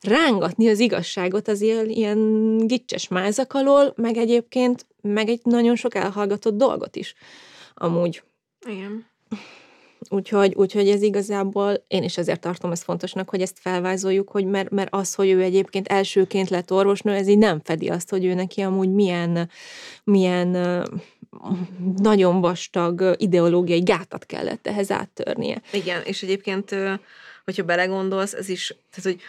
[0.00, 5.94] rángatni az igazságot az ilyen, ilyen gicses mázak alól, meg egyébként, meg egy nagyon sok
[5.94, 7.14] elhallgatott dolgot is.
[7.74, 8.22] Amúgy.
[8.68, 9.10] Igen.
[10.08, 14.70] Úgyhogy, úgyhogy ez igazából, én is ezért tartom ezt fontosnak, hogy ezt felvázoljuk, hogy mert,
[14.70, 18.34] mert az, hogy ő egyébként elsőként lett orvosnő, ez így nem fedi azt, hogy ő
[18.34, 19.50] neki amúgy milyen,
[20.04, 20.48] milyen
[21.96, 25.62] nagyon vastag ideológiai gátat kellett ehhez áttörnie.
[25.72, 26.74] Igen, és egyébként,
[27.44, 29.20] hogyha belegondolsz, ez is, tehát, hogy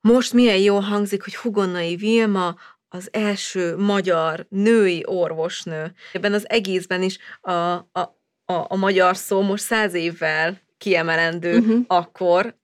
[0.00, 2.56] most milyen jól hangzik, hogy Hugonnai Vilma
[2.88, 5.92] az első magyar női orvosnő.
[6.12, 8.16] Ebben az egészben is a, a,
[8.46, 11.84] a, a magyar szó most száz évvel kiemelendő, uh-huh.
[11.86, 12.56] akkor,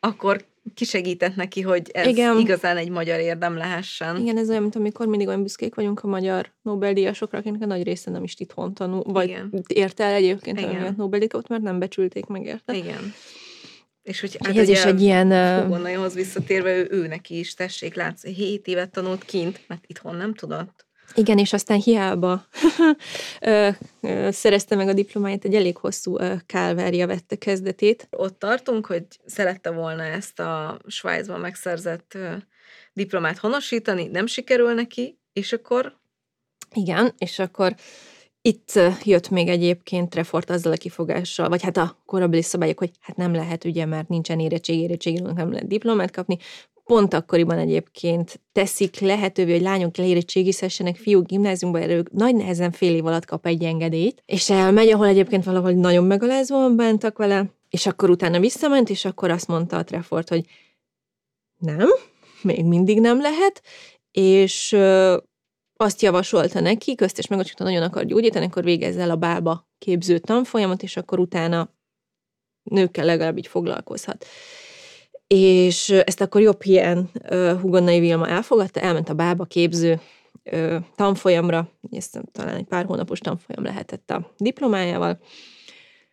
[0.00, 2.38] akkor kisegített neki, hogy ez Igen.
[2.38, 4.16] Igazán egy magyar érdem lehessen.
[4.16, 7.82] Igen, ez olyan, mint amikor mindig olyan büszkék vagyunk a magyar Nobel-díjasokra, akinek a nagy
[7.82, 9.64] része nem is itthon tanul, vagy Igen.
[9.66, 10.70] érte el egyébként Igen.
[10.70, 12.74] olyan Nobel-díjat, mert nem becsülték meg, érte?
[12.74, 13.14] Igen.
[14.02, 15.30] És hogy Hát ez is egy ilyen...
[15.30, 20.16] ö, Hugonnaihoz visszatérve, ő, ő neki is, tessék, látsz, 7 évet tanult kint, mert itthon
[20.16, 20.86] nem tudott.
[21.14, 22.46] Igen, és aztán hiába
[24.30, 28.08] szerezte meg a diplomáját, egy elég hosszú kálvária vette kezdetét.
[28.10, 32.18] Ott tartunk, hogy szerette volna ezt a Svájcban megszerzett
[32.92, 35.96] diplomát honosítani, nem sikerül neki, és akkor
[36.74, 37.74] Igen, és akkor
[38.40, 38.72] itt
[39.04, 43.34] jött még egyébként Trefort azzal a kifogással, vagy hát a korabeli szabályok, hogy hát nem
[43.34, 46.38] lehet ugye, mert nincsen érettség, érettségről nem lehet diplomát kapni.
[46.88, 53.06] Pont akkoriban egyébként teszik lehetővé, hogy lányok leérettségizhessenek fiúk gimnáziumba, erről nagy nehezen fél év
[53.06, 58.10] alatt kap egy engedélyt, és elmegy, ahol egyébként valahol nagyon megalázóan bántak vele, és akkor
[58.10, 60.44] utána visszament, és akkor azt mondta a Trefort, hogy
[61.58, 61.88] nem,
[62.42, 63.62] még mindig nem lehet,
[64.10, 64.76] és
[65.76, 69.68] azt javasolta neki, közt és meg, hogy nagyon akar gyógyítani, akkor végezz el a bába
[69.78, 71.74] képző tanfolyamot, és akkor utána
[72.62, 74.26] nőkkel legalább így foglalkozhat.
[75.34, 77.10] És ezt akkor jobb ilyen
[77.60, 80.00] Hugonnai Vilma elfogadta, elment a bába képző
[80.96, 85.18] tanfolyamra, ezt talán egy pár hónapos tanfolyam lehetett a diplomájával,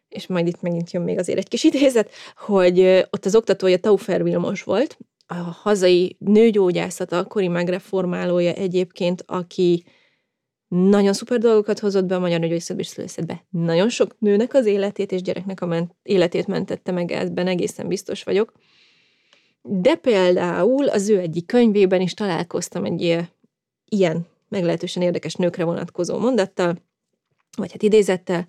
[0.09, 4.23] és majd itt megint jön még azért egy kis idézet, hogy ott az oktatója Taufer
[4.23, 4.97] Vilmos volt,
[5.27, 9.83] a hazai nőgyógyászat akkori megreformálója egyébként, aki
[10.67, 15.61] nagyon szuper dolgokat hozott be a magyar nőgyógyászatba, nagyon sok nőnek az életét és gyereknek
[15.61, 18.53] a ment- életét mentette meg, ebben egészen biztos vagyok.
[19.67, 23.27] De például az ő egyik könyvében is találkoztam egy
[23.85, 26.75] ilyen meglehetősen érdekes nőkre vonatkozó mondattal,
[27.57, 28.47] vagy hát idézettel,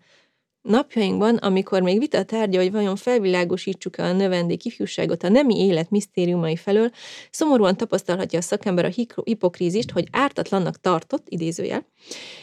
[0.66, 6.56] Napjainkban, amikor még vita tárgya, hogy vajon felvilágosítsuk-e a növendék ifjúságot a nemi élet misztériumai
[6.56, 6.90] felől,
[7.30, 8.92] szomorúan tapasztalhatja a szakember a
[9.24, 11.86] hipokrízist, hogy ártatlannak tartott, idézőjel.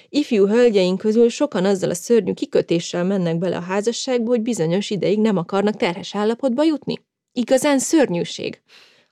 [0.10, 5.20] Ifjú hölgyeink közül sokan azzal a szörnyű kikötéssel mennek bele a házasságba, hogy bizonyos ideig
[5.20, 7.00] nem akarnak terhes állapotba jutni.
[7.34, 8.62] Igazán szörnyűség.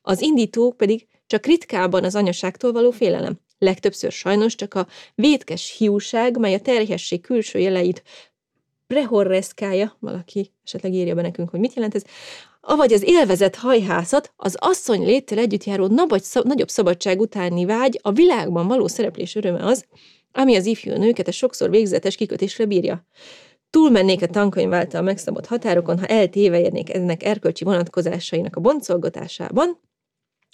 [0.02, 3.40] Az indítók pedig csak ritkában az anyaságtól való félelem.
[3.58, 8.04] Legtöbbször sajnos csak a vétkes hiúság, mely a terhesség külső jeleit
[8.88, 12.04] prehorreszkája, valaki esetleg írja be nekünk, hogy mit jelent ez,
[12.62, 15.88] avagy az élvezett hajhászat, az asszony léttel együtt járó
[16.44, 19.86] nagyobb szabadság utáni vágy, a világban való szereplés öröme az,
[20.32, 23.06] ami az ifjú nőket a sokszor végzetes kikötésre bírja.
[23.72, 29.80] Túlmennék a tankönyv által megszabott határokon, ha eltévejednék ennek erkölcsi vonatkozásainak a boncolgatásában,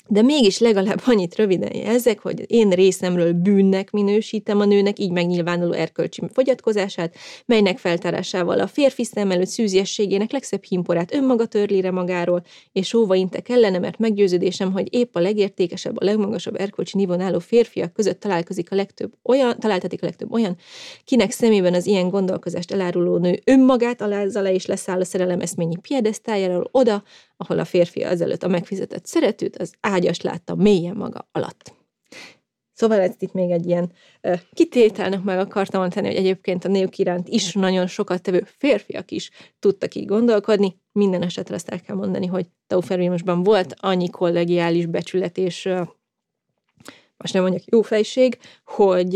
[0.07, 5.71] de mégis legalább annyit röviden jelzek, hogy én részemről bűnnek minősítem a nőnek így megnyilvánuló
[5.71, 12.93] erkölcsi fogyatkozását, melynek feltárásával a férfi szem előtt szűziességének legszebb himporát önmaga törlére magáról, és
[12.93, 17.93] óva intek ellene, mert meggyőződésem, hogy épp a legértékesebb, a legmagasabb erkölcsi nívon álló férfiak
[17.93, 20.55] között találkozik a legtöbb olyan, találtatik a legtöbb olyan,
[21.05, 25.77] kinek szemében az ilyen gondolkozást eláruló nő önmagát alázza le és leszáll a szerelem eszményi
[25.81, 27.03] piedesztájáról oda,
[27.37, 31.75] ahol a férfi azelőtt a megfizetett szeretőt, az ágyas látta mélyen maga alatt.
[32.73, 33.91] Szóval ezt itt még egy ilyen
[34.23, 39.11] uh, kitételnek meg akartam tenni, hogy egyébként a nők iránt is nagyon sokat tevő férfiak
[39.11, 39.29] is
[39.59, 40.81] tudtak így gondolkodni.
[40.91, 45.87] Minden esetre azt el kell mondani, hogy Taufervimosban volt annyi kollegiális becsület és uh,
[47.17, 49.13] most nem mondjak jó fejség, hogy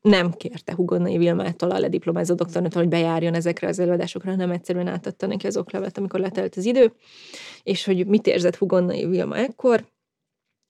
[0.00, 5.26] nem kérte Hugonnai Vilmától a lediplomázó doktornőtől, hogy bejárjon ezekre az előadásokra, nem egyszerűen átadta
[5.26, 6.92] neki az oklevet, amikor letelt az idő,
[7.62, 9.84] és hogy mit érzett Hugonnai Vilma ekkor,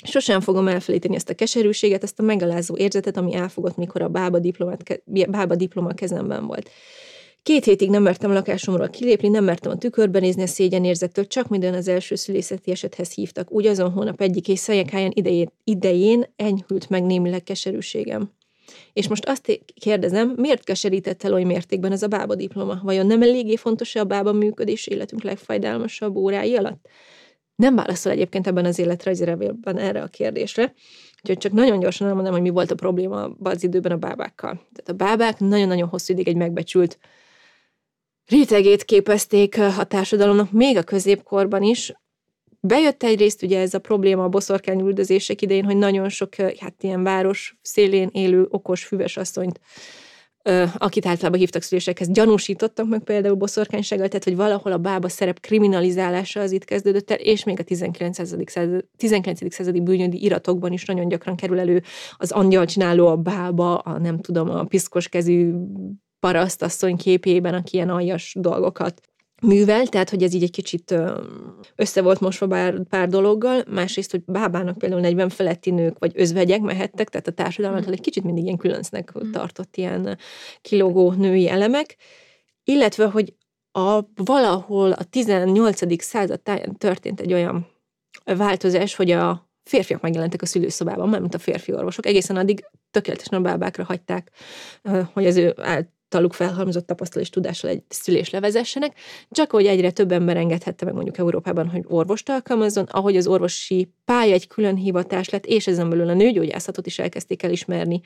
[0.05, 4.39] Sosem fogom elfelejteni ezt a keserűséget, ezt a megalázó érzetet, ami elfogott, mikor a bába,
[4.39, 6.71] diplomát, bába diploma kezemben volt.
[7.47, 11.49] Két hétig nem mertem a lakásomról kilépni, nem mertem a tükörbe nézni a szégyenérzettől, csak
[11.49, 13.53] minden az első szülészeti esethez hívtak.
[13.53, 18.31] Úgy azon hónap egyik és szajekáján idején, idején enyhült meg némileg keserűségem.
[18.93, 22.81] És most azt kérdezem, miért keserített el oly mértékben ez a bába diploma?
[22.83, 26.89] Vajon nem eléggé fontos a bába működés életünk legfájdalmasabb órái alatt?
[27.57, 30.75] Nem válaszol egyébként ebben az életrajzrevélben erre a kérdésre,
[31.21, 34.53] úgyhogy csak nagyon gyorsan elmondom, hogy mi volt a probléma az időben a bábákkal.
[34.53, 36.99] Tehát a bábák nagyon-nagyon hosszú ideig egy megbecsült
[38.27, 41.93] rétegét képezték a társadalomnak, még a középkorban is.
[42.61, 47.03] Bejött egyrészt ugye ez a probléma a boszorkány üldözések idején, hogy nagyon sok hát ilyen
[47.03, 49.61] város szélén élő okos füves asszonyt
[50.79, 56.41] akit általában hívtak szülésekhez, gyanúsítottak meg például boszorkánysággal, tehát hogy valahol a bába szerep kriminalizálása
[56.41, 58.17] az itt kezdődött el, és még a 19.
[58.17, 58.45] századi,
[58.97, 59.55] 19.
[59.55, 61.83] századi bűnjöndi iratokban is nagyon gyakran kerül elő
[62.17, 65.53] az angyal csináló a bába, a nem tudom, a piszkos kezű
[66.21, 69.01] parasztasszony képében, aki ilyen aljas dolgokat
[69.43, 70.95] művel, tehát hogy ez így egy kicsit
[71.75, 76.61] össze volt mosva pár, pár dologgal, másrészt, hogy bábának például 40 feletti nők vagy özvegyek
[76.61, 77.93] mehettek, tehát a társadalmat mm.
[77.93, 79.31] egy kicsit mindig ilyen különcnek mm.
[79.31, 80.19] tartott ilyen
[80.61, 81.97] kilógó női elemek,
[82.65, 83.35] illetve, hogy
[83.73, 86.03] a, valahol a 18.
[86.03, 87.67] század táján történt egy olyan
[88.25, 92.07] változás, hogy a férfiak megjelentek a szülőszobában, mint a férfi orvosok.
[92.07, 94.31] Egészen addig tökéletesen a bábákra hagyták,
[95.13, 95.55] hogy az ő
[96.09, 98.99] általuk felhalmozott tapasztalás tudással egy szülés levezessenek,
[99.31, 103.89] csak hogy egyre több ember engedhette meg mondjuk Európában, hogy orvost alkalmazzon, ahogy az orvosi
[104.05, 108.01] pálya egy külön hivatás lett, és ezen belül a nőgyógyászatot is elkezdték elismerni,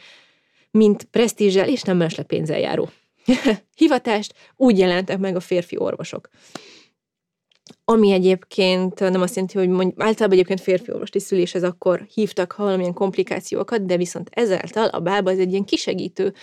[0.71, 2.91] mint presztízsel és nem mellesleg pénzzel járó
[3.77, 6.29] hivatást, úgy jelentek meg a férfi orvosok.
[7.85, 12.63] Ami egyébként nem azt jelenti, hogy mondjuk, általában egyébként férfi orvosti szüléshez akkor hívtak, ha
[12.63, 16.35] valamilyen komplikációkat, de viszont ezáltal a bába az egy ilyen kisegítő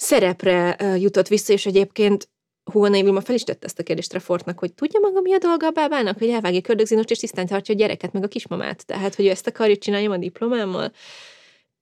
[0.00, 2.28] szerepre jutott vissza, és egyébként
[2.72, 5.66] Huanai Vilma fel is tette ezt a kérdést Refortnak, hogy tudja maga, mi a dolga
[5.66, 8.86] a bábának, hogy elvágja kördögzínost, és tisztán tartja a gyereket, meg a kismamát.
[8.86, 10.92] Tehát, hogy ő ezt akarja csináljam a diplomámmal.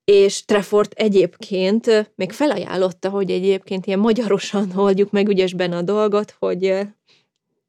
[0.04, 6.74] És Trefort egyébként még felajánlotta, hogy egyébként ilyen magyarosan oldjuk meg ügyesben a dolgot, hogy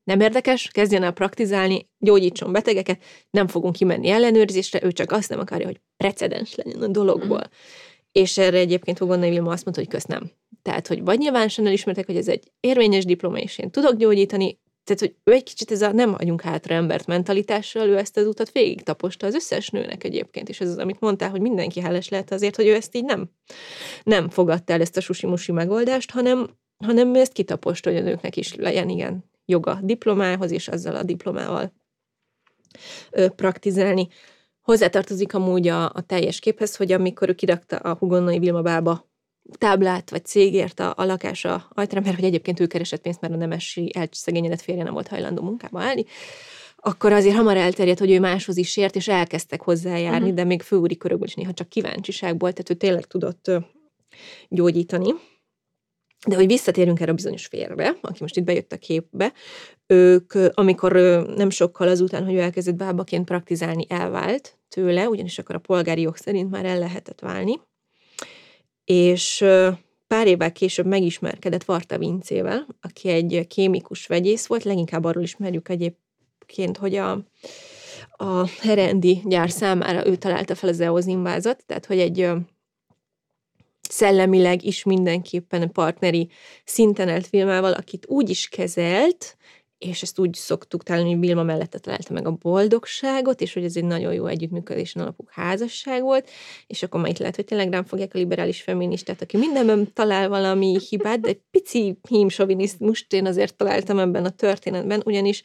[0.03, 5.39] nem érdekes, kezdjen el praktizálni, gyógyítson betegeket, nem fogunk kimenni ellenőrzésre, ő csak azt nem
[5.39, 7.43] akarja, hogy precedens legyen a dologból.
[7.45, 7.87] Mm.
[8.11, 10.31] És erre egyébként Hugonnai Vilma azt mondta, hogy kösz nem.
[10.61, 14.99] Tehát, hogy vagy nyilvánosan elismertek, hogy ez egy érvényes diploma, és én tudok gyógyítani, tehát,
[14.99, 18.51] hogy ő egy kicsit ez a nem adjunk hátra embert mentalitással, ő ezt az utat
[18.51, 22.31] végig taposta az összes nőnek egyébként, és ez az, amit mondtál, hogy mindenki hálás lehet
[22.31, 23.29] azért, hogy ő ezt így nem,
[24.03, 28.55] nem fogadta el ezt a susimusi megoldást, hanem, hanem ezt kitaposta, hogy a nőknek is
[28.55, 31.73] legyen igen joga diplomához, és azzal a diplomával
[33.11, 34.07] ö, praktizálni.
[34.69, 39.09] Hozzátartozik amúgy a, a teljes képhez, hogy amikor ő kirakta a Hugonnai Vilma bába
[39.57, 43.37] táblát vagy cégért a, a lakása ajtára, mert hogy egyébként ő keresett pénzt, mert a
[43.37, 46.05] nemesi elszegényedett férje nem volt hajlandó munkába állni,
[46.75, 50.35] akkor azért hamar elterjedt, hogy ő máshoz is ért, és elkezdtek hozzájárni, uh-huh.
[50.35, 53.51] de még főúri körökből is néha csak kíváncsiságból, tehát ő tényleg tudott
[54.47, 55.13] gyógyítani.
[56.27, 59.33] De hogy visszatérünk erre a bizonyos férbe, aki most itt bejött a képbe,
[59.87, 60.93] ők, amikor
[61.35, 66.15] nem sokkal azután, hogy ő elkezdett bábaként praktizálni, elvált tőle, ugyanis akkor a polgári jog
[66.15, 67.61] szerint már el lehetett válni,
[68.85, 69.45] és
[70.07, 76.77] pár évvel később megismerkedett Varta Vincével, aki egy kémikus vegyész volt, leginkább arról ismerjük egyébként,
[76.77, 77.11] hogy a,
[78.11, 82.29] a Herendi gyár számára ő találta fel az eozinvázat, tehát hogy egy
[83.89, 86.29] szellemileg is mindenképpen partneri
[86.65, 89.37] szinten állt Vilmával, akit úgy is kezelt,
[89.79, 93.75] és ezt úgy szoktuk találni, hogy Vilma mellette találta meg a boldogságot, és hogy ez
[93.75, 96.29] egy nagyon jó együttműködésen alapú házasság volt,
[96.67, 100.77] és akkor itt lehet, hogy tényleg rám fogják a liberális feministát, aki mindenben talál valami
[100.89, 105.43] hibát, de egy pici hímsovinizmust én azért találtam ebben a történetben, ugyanis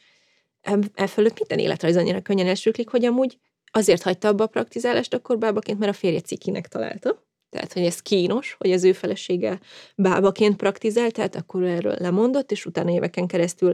[0.93, 3.37] e fölött minden életrajz annyira könnyen elsőklik, hogy amúgy
[3.71, 7.23] azért hagyta abba a praktizálást akkor bábaként, mert a férje cikinek találta.
[7.49, 9.59] Tehát, hogy ez kínos, hogy az ő felesége
[9.95, 13.73] bábaként praktizál, tehát akkor erről lemondott, és utána éveken keresztül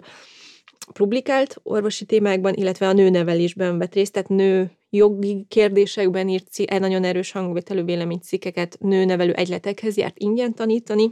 [0.92, 7.04] publikált orvosi témákban, illetve a nőnevelésben vett részt, tehát nő jogi kérdésekben írt egy nagyon
[7.04, 11.10] erős hangvételű véleménycikkeket nőnevelő egyletekhez járt ingyen tanítani,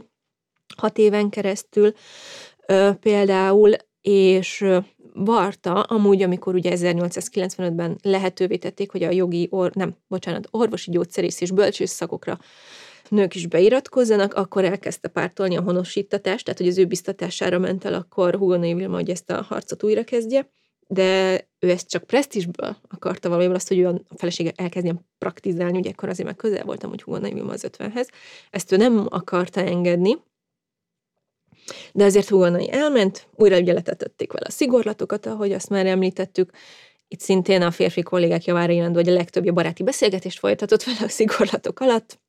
[0.76, 1.92] hat éven keresztül
[3.00, 3.72] például,
[4.02, 4.64] és
[5.14, 11.40] Varta, amúgy, amikor ugye 1895-ben lehetővé tették, hogy a jogi, or, nem, bocsánat, orvosi gyógyszerész
[11.40, 12.38] és bölcsész szakokra
[13.08, 17.94] nők is beiratkozzanak, akkor elkezdte pártolni a honosítatást, tehát hogy az ő biztatására ment el
[17.94, 20.50] akkor Hugonai Vilma, hogy ezt a harcot újra kezdje,
[20.86, 25.90] de ő ezt csak presztisből akarta valójában azt, hogy ő a felesége elkezdjen praktizálni, ugye
[25.90, 28.08] akkor azért meg közel voltam, hogy Hugonai Vilma az ötvenhez.
[28.50, 30.16] Ezt ő nem akarta engedni,
[31.92, 36.50] de azért Hugonai elment, újra ugye letetették vele a szigorlatokat, ahogy azt már említettük,
[37.08, 41.08] itt szintén a férfi kollégák javára jelentő, hogy a legtöbbje baráti beszélgetést folytatott vele a
[41.08, 42.20] szigorlatok alatt,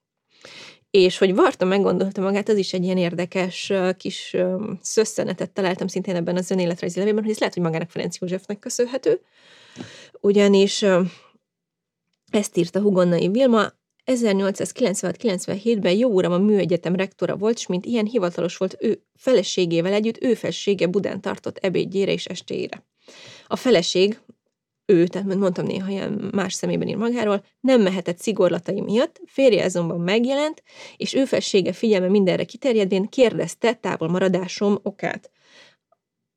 [0.91, 4.35] és hogy Varta meggondolta magát, az is egy ilyen érdekes kis
[4.81, 9.21] szösszenetet találtam szintén ebben az önéletrajzi levélben, hogy ez lehet, hogy magának Ferenc Józsefnek köszönhető,
[10.19, 10.85] ugyanis
[12.31, 13.71] ezt írta Hugonnai Vilma,
[14.05, 20.23] 1896-97-ben jó uram a műegyetem rektora volt, és mint ilyen hivatalos volt ő feleségével együtt,
[20.23, 22.85] ő felsége Budán tartott ebédjére és estéjére.
[23.47, 24.19] A feleség,
[24.91, 29.99] ő, tehát mondtam néha ilyen más szemében ír magáról, nem mehetett szigorlatai miatt, férje azonban
[29.99, 30.63] megjelent,
[30.97, 35.31] és ő felsége figyelme mindenre kiterjedvén kérdezte távol maradásom okát.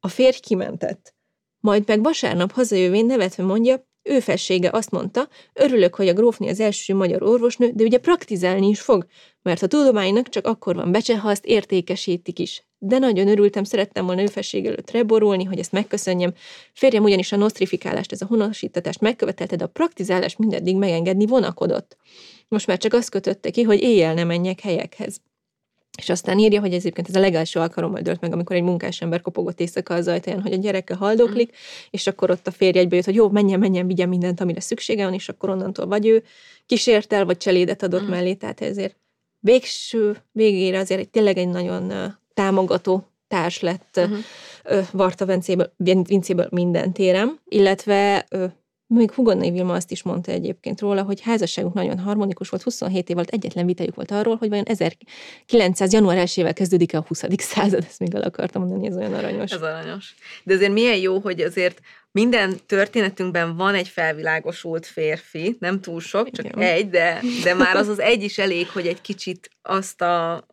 [0.00, 1.14] A férj kimentett.
[1.60, 6.60] Majd meg vasárnap hazajövén nevetve mondja, ő felsége azt mondta, örülök, hogy a grófni az
[6.60, 9.06] első magyar orvosnő, de ugye praktizálni is fog,
[9.42, 12.66] mert a tudománynak csak akkor van becse, ha azt értékesítik is.
[12.86, 16.32] De nagyon örültem, szerettem volna ő felség előtt reborulni, hogy ezt megköszönjem.
[16.72, 21.96] Férjem ugyanis a nosztrifikálást, ez a honosítatást megkövetelte, de a praktizálást mindeddig megengedni vonakodott.
[22.48, 25.20] Most már csak azt kötötte ki, hogy éjjel ne menjek helyekhez.
[25.98, 29.20] És aztán írja, hogy ez egyébként ez a legelső alkalommal dölt meg, amikor egy munkásember
[29.20, 31.54] kopogott éjszaka az ajtaján, hogy a gyereke haldoklik, mm.
[31.90, 35.04] és akkor ott a férj egybe jött, hogy jó, menjen, menjen, vigyen mindent, amire szüksége
[35.04, 36.22] van, és akkor onnantól vagy ő
[36.66, 38.08] kísért el, vagy cselédet adott mm.
[38.08, 38.96] mellé, tehát ezért
[39.40, 44.86] végső végére azért egy, tényleg egy nagyon támogató társ lett uh-huh.
[44.92, 45.72] Varta Vincéből,
[46.06, 48.26] Vincéből minden térem, illetve
[48.86, 53.14] még Hugonnai Vilma azt is mondta egyébként róla, hogy házasságunk nagyon harmonikus volt, 27 év
[53.14, 55.92] volt, egyetlen vitájuk volt arról, hogy vajon 1900.
[55.92, 57.22] január 1 kezdődik a 20.
[57.54, 59.50] század, ezt még el akartam mondani, ez olyan aranyos.
[59.50, 60.14] Ez aranyos.
[60.42, 61.80] De azért milyen jó, hogy azért
[62.10, 66.60] minden történetünkben van egy felvilágosult férfi, nem túl sok, csak Igen.
[66.60, 70.46] egy, de, de már az az egy is elég, hogy egy kicsit azt a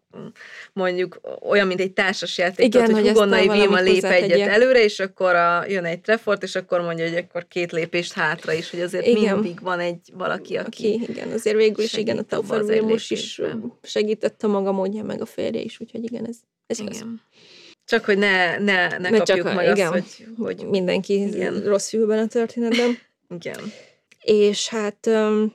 [0.74, 5.00] mondjuk olyan, mint egy társasjáték, Igen, tudod, hogy Hugonnai Vilma lép egyet egy előre, és
[5.00, 8.82] akkor a, jön egy Treffort, és akkor mondja, hogy akkor két lépést hátra is, hogy
[8.82, 9.34] azért igen.
[9.40, 10.88] mindig van egy valaki, aki...
[10.88, 13.42] aki igen, azért végül is igen, a Taufer is
[13.84, 16.38] segített a maga módja, meg a férje is, úgyhogy igen, ez,
[16.68, 17.22] ez igen.
[17.86, 19.94] Csak hogy ne, ne, ne, Ne kapjuk csak meg igen.
[19.94, 21.64] azt, hogy, hogy Mindenki Igen.
[21.64, 22.98] rossz fülben a történetben.
[23.30, 23.72] igen.
[24.22, 25.54] És hát öm,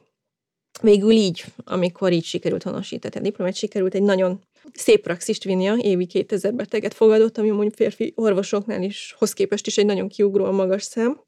[0.83, 4.41] végül így, amikor így sikerült honosítani a diplomát, sikerült egy nagyon
[4.72, 9.79] szép praxist vinnia, évi 2000 beteget fogadott, ami mondjuk férfi orvosoknál is, hoz képest is
[9.79, 11.20] egy nagyon kiugróan magas szám.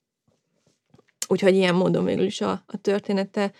[1.29, 3.53] Úgyhogy ilyen módon végül is a, a története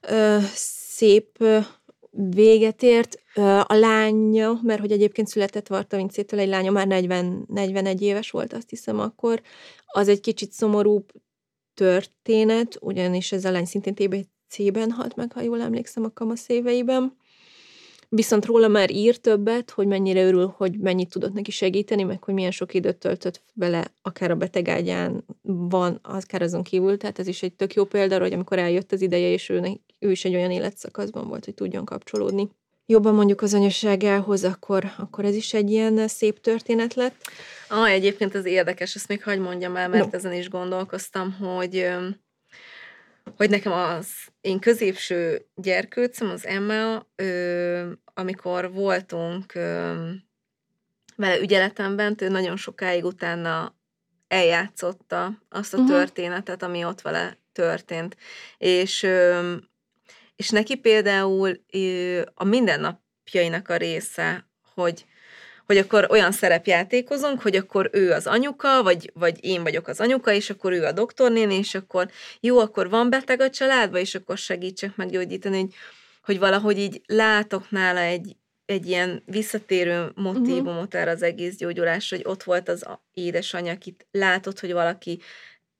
[0.00, 1.58] ö, szép ö,
[2.10, 3.20] véget ért.
[3.34, 8.30] Ö, a lánya, mert hogy egyébként született Varta Vincétől egy lánya, már 40, 41 éves
[8.30, 9.42] volt, azt hiszem akkor,
[9.86, 11.12] az egy kicsit szomorúbb
[11.74, 13.94] történet, ugyanis ez a lány szintén
[14.52, 17.16] TBC-ben halt meg, ha jól emlékszem, a kamasz éveiben.
[18.08, 22.34] Viszont róla már ír többet, hogy mennyire örül, hogy mennyit tudott neki segíteni, meg hogy
[22.34, 26.96] milyen sok időt töltött vele, akár a betegágyán van, akár azon kívül.
[26.96, 30.10] Tehát ez is egy tök jó példa, hogy amikor eljött az ideje, és ő, ő
[30.10, 32.48] is egy olyan életszakaszban volt, hogy tudjon kapcsolódni.
[32.86, 37.16] Jobban mondjuk az anyaságához, akkor, akkor ez is egy ilyen szép történet lett.
[37.68, 40.16] Ah, egyébként ez érdekes, ezt még hagyd mondjam el, mert No.
[40.16, 41.86] ezen is gondolkoztam, hogy
[43.36, 44.06] hogy nekem az
[44.42, 49.94] én középső gyerkőcöm, az Emma, ö, amikor voltunk ö,
[51.16, 53.76] vele ügyeletemben, ő nagyon sokáig utána
[54.28, 55.86] eljátszotta azt a Mhm.
[55.86, 58.16] történetet, ami ott vele történt.
[58.58, 59.54] És, ö,
[60.36, 65.04] és neki például ö, a mindennapjainak a része, hogy
[65.66, 70.32] hogy akkor olyan szerepjátékozunk, hogy akkor ő az anyuka, vagy, vagy én vagyok az anyuka,
[70.32, 72.10] és akkor ő a doktornéni, és akkor
[72.40, 75.74] jó, akkor van beteg a családba, és akkor segítsek meggyógyítani, hogy,
[76.22, 78.36] hogy valahogy így látok nála egy,
[78.66, 84.60] egy ilyen visszatérő motívumot erre az egész gyógyulásra, hogy ott volt az édesanyja, akit látott,
[84.60, 85.20] hogy valaki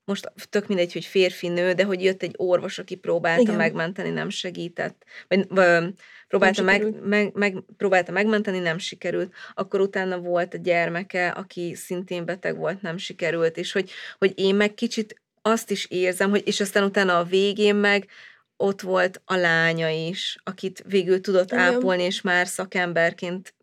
[0.05, 3.55] most tök mindegy, hogy férfi, nő, de hogy jött egy orvos, aki próbálta Igen.
[3.55, 5.05] megmenteni, nem segített.
[5.29, 5.93] Vagy, vagy
[6.29, 7.05] próbálta, meg, sikerült.
[7.05, 9.35] meg, meg, próbálta megmenteni, nem sikerült.
[9.55, 13.57] Akkor utána volt a gyermeke, aki szintén beteg volt, nem sikerült.
[13.57, 17.75] És hogy, hogy én meg kicsit azt is érzem, hogy és aztán utána a végén
[17.75, 18.09] meg
[18.57, 21.65] ott volt a lánya is, akit végül tudott Igen.
[21.65, 23.55] ápolni, és már szakemberként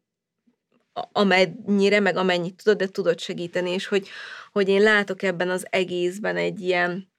[1.12, 4.08] amennyire, meg amennyit tudod, de tudod segíteni, és hogy,
[4.52, 7.12] hogy én látok ebben az egészben egy ilyen,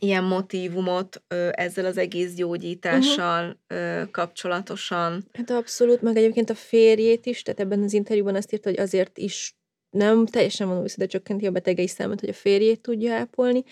[0.00, 5.24] ilyen motívumot ö, ezzel az egész gyógyítással ö, kapcsolatosan.
[5.32, 9.18] Hát abszolút, meg egyébként a férjét is, tehát ebben az interjúban azt írta, hogy azért
[9.18, 9.56] is
[9.90, 13.64] nem teljesen van vissza, de csökkenti a betegei számát, hogy a férjét tudja ápolni,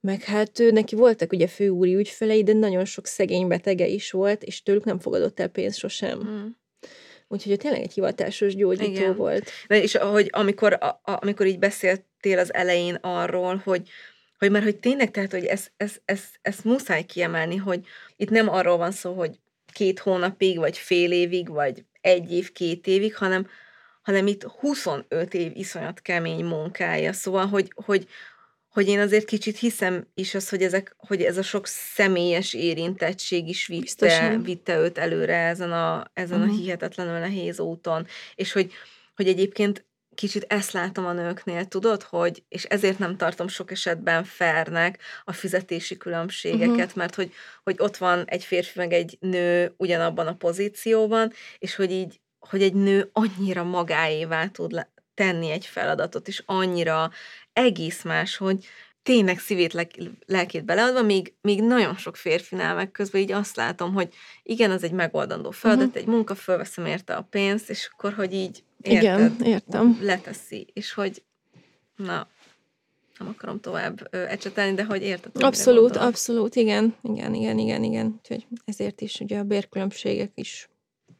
[0.00, 4.42] meg hát ő, neki voltak ugye főúri ügyfelei, de nagyon sok szegény betege is volt,
[4.42, 6.18] és tőlük nem fogadott el pénzt sosem.
[6.18, 6.46] Mm.
[7.32, 9.16] Úgyhogy tényleg egy hivatásos gyógyító Igen.
[9.16, 9.50] volt.
[9.66, 13.88] De és ahogy amikor, a, a, amikor így beszéltél az elején arról, hogy,
[14.38, 18.48] hogy mert hogy tényleg, tehát, hogy ezt ez, ez, ez muszáj kiemelni, hogy itt nem
[18.48, 19.40] arról van szó, hogy
[19.72, 23.46] két hónapig, vagy fél évig, vagy egy év, két évig, hanem,
[24.02, 27.12] hanem itt 25 év iszonyat kemény munkája.
[27.12, 28.06] Szóval, hogy, hogy,
[28.72, 33.48] hogy én azért kicsit hiszem is az, hogy, ezek, hogy ez a sok személyes érintettség
[33.48, 34.42] is vitte, Biztosan.
[34.42, 36.54] vitte őt előre ezen a, ezen a Mhm.
[36.54, 38.06] hihetetlenül nehéz úton.
[38.34, 38.72] És hogy,
[39.14, 44.24] hogy egyébként kicsit ezt látom a nőknél, tudod, hogy, és ezért nem tartom sok esetben
[44.24, 46.94] fernek a fizetési különbségeket, uh-huh.
[46.94, 51.90] mert hogy, hogy ott van egy férfi meg egy nő ugyanabban a pozícióban, és hogy
[51.90, 57.10] így, hogy egy nő annyira magáévá tud le- tenni egy feladatot, és annyira
[57.52, 58.66] egész más, hogy
[59.02, 59.88] tényleg szívét,
[60.26, 64.82] lelkét beleadva, míg, míg nagyon sok férfinál meg közben így azt látom, hogy igen, az
[64.82, 66.02] egy megoldandó feladat, uh-huh.
[66.02, 69.98] egy munka, fölveszem érte a pénzt, és akkor, hogy így érted, Igen, értem.
[70.00, 71.22] leteszi, és hogy
[71.96, 72.28] na,
[73.18, 75.42] nem akarom tovább ö, ecsetelni, de hogy érted?
[75.42, 78.14] Abszolút, abszolút, igen, igen, igen, igen, igen.
[78.18, 80.68] Úgyhogy ezért is ugye a bérkülönbségek is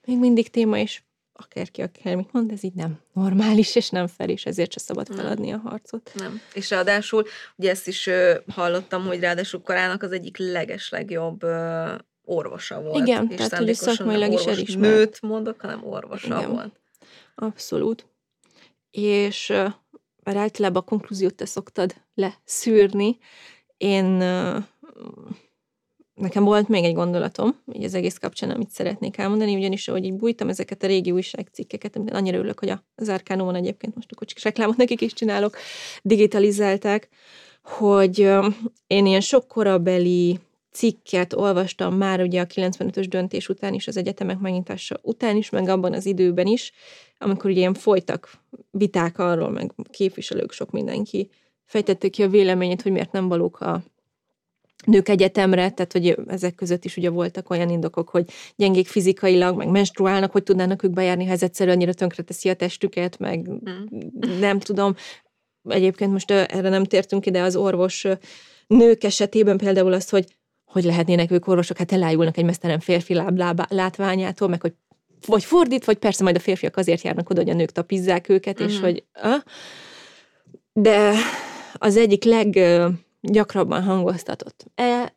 [0.06, 1.02] még mindig téma, és
[1.42, 5.18] akárki akármit mond, ez így nem normális, és nem fel, és ezért se szabad Nem.
[5.18, 6.12] feladni a harcot.
[6.14, 6.40] Nem.
[6.54, 7.26] És ráadásul,
[7.56, 13.06] ugye ezt is ö, hallottam, hogy ráadásul korának az egyik legeslegjobb ö, orvosa volt.
[13.06, 14.94] Igen, és tehát, hogy szakmailag is elismert.
[14.94, 16.50] Nőt mondok, hanem orvosa Igen.
[16.50, 16.80] volt.
[17.34, 18.06] Abszolút.
[18.90, 19.66] És ö,
[20.22, 23.18] bár általában a konklúziót te szoktad leszűrni,
[23.76, 24.58] én ö,
[26.22, 30.14] nekem volt még egy gondolatom, így az egész kapcsán, amit szeretnék elmondani, ugyanis, ahogy így
[30.14, 34.42] bújtam ezeket a régi újságcikkeket, amit annyira örülök, hogy az Árkánumon egyébként most akkor csak
[34.42, 35.56] reklámot nekik is csinálok,
[36.02, 37.08] digitalizálták,
[37.62, 38.18] hogy
[38.86, 40.38] én ilyen sok korabeli
[40.72, 45.68] cikket olvastam már ugye a 95-ös döntés után is, az egyetemek megnyitása után is, meg
[45.68, 46.72] abban az időben is,
[47.18, 48.30] amikor ugye ilyen folytak
[48.70, 51.30] viták arról, meg képviselők, sok mindenki
[51.64, 53.82] fejtette ki a véleményét, hogy miért nem valók a,
[54.84, 59.68] nők egyetemre, tehát hogy ezek között is ugye voltak olyan indokok, hogy gyengék fizikailag, meg
[59.68, 63.50] menstruálnak, hogy tudnának ők bejárni, ha ez egyszerűen annyira tönkreteszi a testüket, meg
[64.40, 64.94] nem tudom.
[65.68, 68.06] Egyébként most erre nem tértünk ide az orvos
[68.66, 73.36] nők esetében például azt, hogy hogy lehetnének ők orvosok, hát elájulnak egy mesztelen férfi láb,
[73.36, 74.72] láb, látványától, meg hogy
[75.26, 78.60] vagy fordít, vagy persze majd a férfiak azért járnak oda, hogy a nők tapizzák őket,
[78.60, 78.82] és Mhm.
[78.84, 79.04] hogy...
[79.12, 79.40] Ah,
[80.72, 81.12] de
[81.74, 82.24] az egyik
[83.22, 85.14] leggyakrabban hangoztatott e,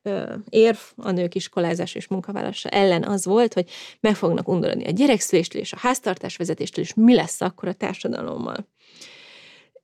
[0.50, 5.62] érv a nők iskolázás és munkavállalása ellen az volt, hogy meg fognak undorodni a gyerekszüléstől
[5.62, 8.68] és a háztartásvezetéstől, és mi lesz akkor a társadalommal.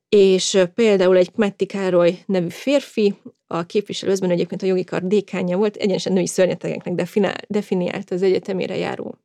[0.09, 3.15] És például egy Metti Károly nevű férfi,
[3.47, 8.77] a képviselőzben egyébként a jogi kar dékánja volt, egyenesen női szörnyetegeknek definál, definiálta az egyetemére
[8.77, 9.17] járó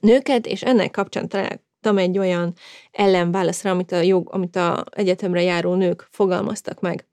[0.00, 2.54] nőket, és ennek kapcsán találtam egy olyan
[2.90, 7.06] ellenválaszra, amit a jog, amit a egyetemre járó nők fogalmaztak meg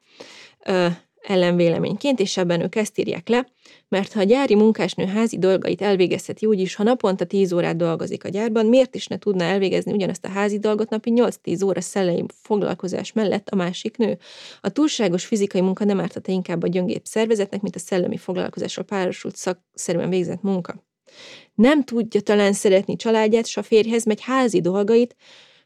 [0.65, 0.87] ö,
[1.23, 3.47] ellenvéleményként, és ebben ők ezt írják le,
[3.89, 8.23] mert ha a gyári munkásnő házi dolgait elvégezheti úgy is, ha naponta 10 órát dolgozik
[8.23, 12.25] a gyárban, miért is ne tudna elvégezni ugyanezt a házi dolgot napi 8-10 óra szellemi
[12.41, 14.17] foglalkozás mellett a másik nő?
[14.61, 19.35] A túlságos fizikai munka nem ártata inkább a gyöngébb szervezetnek, mint a szellemi foglalkozásról párosult
[19.35, 20.83] szakszerűen végzett munka.
[21.55, 25.15] Nem tudja talán szeretni családját, s a férjhez megy házi dolgait,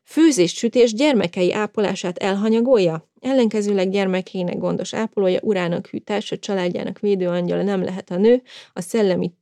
[0.08, 3.10] főzés, sütés, gyermekei ápolását elhanyagolja?
[3.20, 8.42] Ellenkezőleg gyermekének gondos ápolója, urának hű társa, családjának védőangyala nem lehet a nő,
[8.74, 9.34] a szellemi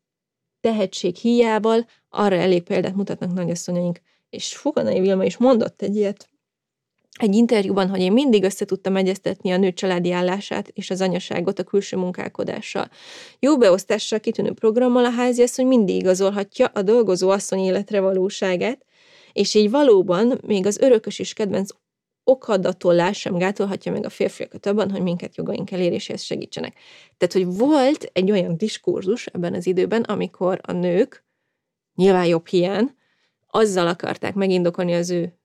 [0.61, 4.01] tehetség hiával, arra elég példát mutatnak nagyasszonyaink.
[4.29, 6.29] És Foganai Vilma is mondott egy ilyet
[7.19, 11.59] egy interjúban, hogy én mindig össze tudtam egyeztetni a nő családi állását és az anyaságot
[11.59, 12.89] a külső munkálkodással.
[13.39, 18.84] Jó beosztással, kitűnő programmal a háziasszony mindig igazolhatja a dolgozó asszony életre valóságát,
[19.35, 21.69] és így valóban még az örökös és kedvenc
[22.23, 26.77] okadatolás sem gátolhatja meg a férfiakat abban, hogy minket jogaink eléréséhez segítsenek.
[27.17, 31.23] Tehát, hogy volt egy olyan diskurzus ebben az időben, amikor a nők,
[31.95, 32.95] nyilván jobb hiány,
[33.47, 35.39] azzal akarták megindokolni az ő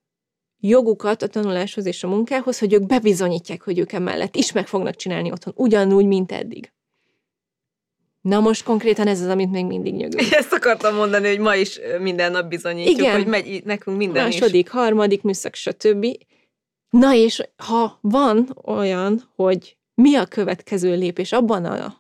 [0.59, 4.97] jogukat a tanuláshoz és a munkához, hogy ők bebizonyítják, hogy ők emellett is meg fognak
[4.97, 6.73] csinálni otthon, ugyanúgy, mint eddig.
[8.21, 10.33] Na most konkrétan ez az, amit még mindig nyögünk.
[10.41, 13.17] Ezt akartam mondani, hogy ma is minden nap bizonyítjuk, Igen.
[13.17, 14.41] hogy megy nekünk minden is.
[14.41, 16.07] Második, harmadik műszak, stb.
[16.91, 21.99] Na és ha van olyan, hogy mi a következő lépés abban a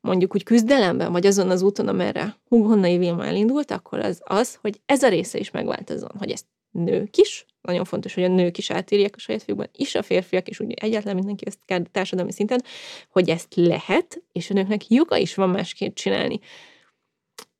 [0.00, 4.80] mondjuk úgy küzdelemben, vagy azon az úton, amerre Hugonnai Vilma elindult, akkor az az, hogy
[4.86, 8.70] ez a része is megváltozzon, hogy ezt nők is, nagyon fontos, hogy a nők is
[8.70, 12.62] átírják a saját fiúkban, is a férfiak, és úgy egyáltalán mindenki ezt kell társadalmi szinten,
[13.10, 16.40] hogy ezt lehet, és a nőknek joga is van másként csinálni.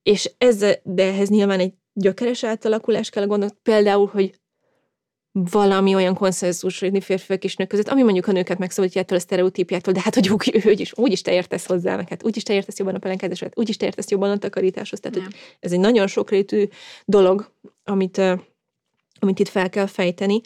[0.03, 4.41] És ez, de ehhez nyilván egy gyökeres átalakulás kell gondolni, például, hogy
[5.33, 9.21] valami olyan konszenzusra jutni férfiak és nők között, ami mondjuk a nőket megszabadítja ettől a
[9.21, 12.37] sztereotípiától, de hát hogy úgy, úgy is, úgy is te értesz hozzá, meg hát úgy
[12.37, 15.01] is te értesz jobban a pelenkázásra, úgy is te értesz jobban a takarításhoz.
[15.01, 16.65] Tehát, hogy ez egy nagyon sokrétű
[17.05, 17.53] dolog,
[17.85, 18.21] amit,
[19.23, 20.41] amit itt fel kell fejteni,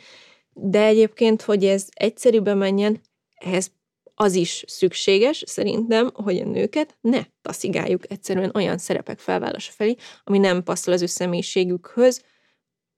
[0.52, 3.00] de egyébként, hogy ez egyszerűbben menjen,
[3.34, 3.72] ehhez
[4.14, 10.38] az is szükséges, szerintem, hogy a nőket ne taszigáljuk egyszerűen olyan szerepek felvállása felé, ami
[10.38, 12.24] nem passzol az ő személyiségükhöz,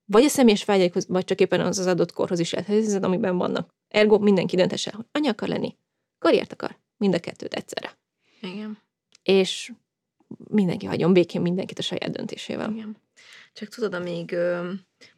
[0.04, 3.74] vagy a személyes vágyaikhoz, vagy csak éppen az az adott korhoz is lehet, amiben vannak.
[3.88, 5.76] Ergo mindenki döntese, hogy anya akar lenni,
[6.18, 7.98] karriert akar, mind a kettőt egyszerre.
[8.40, 8.78] Igen.
[9.22, 9.72] És
[10.48, 12.70] mindenki hagyjon békén mindenkit a saját döntésével.
[12.70, 12.96] Igen.
[13.59, 14.36] Csak tudod, amíg,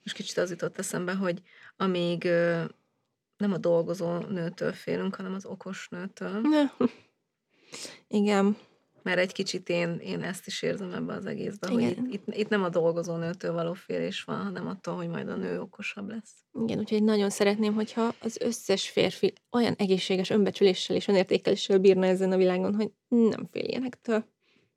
[0.02, 1.42] most kicsit az jutott eszembe, hogy
[1.76, 2.24] amíg
[3.36, 6.86] nem a dolgozó nőtől félünk, hanem az okos nőtől, Ne.
[8.08, 8.56] Igen,
[9.02, 12.06] mert egy kicsit én, én ezt is érzem ebbe az egészben, hogy Igen.
[12.10, 15.36] itt, itt, itt nem a dolgozó nőtől való félés van, hanem attól, hogy majd a
[15.36, 16.44] nő okosabb lesz.
[16.64, 22.32] igen, úgyhogy nagyon szeretném, hogyha az összes férfi olyan egészséges önbecsüléssel és önértékeléssel bírna ezen
[22.32, 24.24] a világon, hogy nem féljenektől.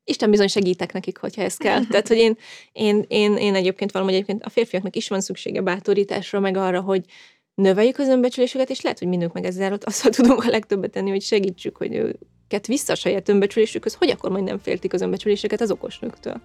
[0.04, 1.86] Isten bizony segítek nekik, hogyha ez kell.
[1.90, 2.36] Tehát, hogy én,
[2.72, 7.04] én, én, én egyébként valahogy egyébként a férfiaknak is van szüksége bátorításra, meg arra, hogy
[7.54, 10.90] növeljük az önbecsülésüket, és lehet, hogy mi nők meg ezzel ott azzal tudunk a legtöbbet
[10.90, 15.00] tenni, hogy segítsük, hogy őket vissza a saját önbecsülésükhöz, hogy akkor majd nem féltik az
[15.00, 16.40] önbecsüléseket az okos nőktől.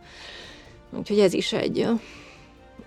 [0.98, 1.88] Úgyhogy ez is egy,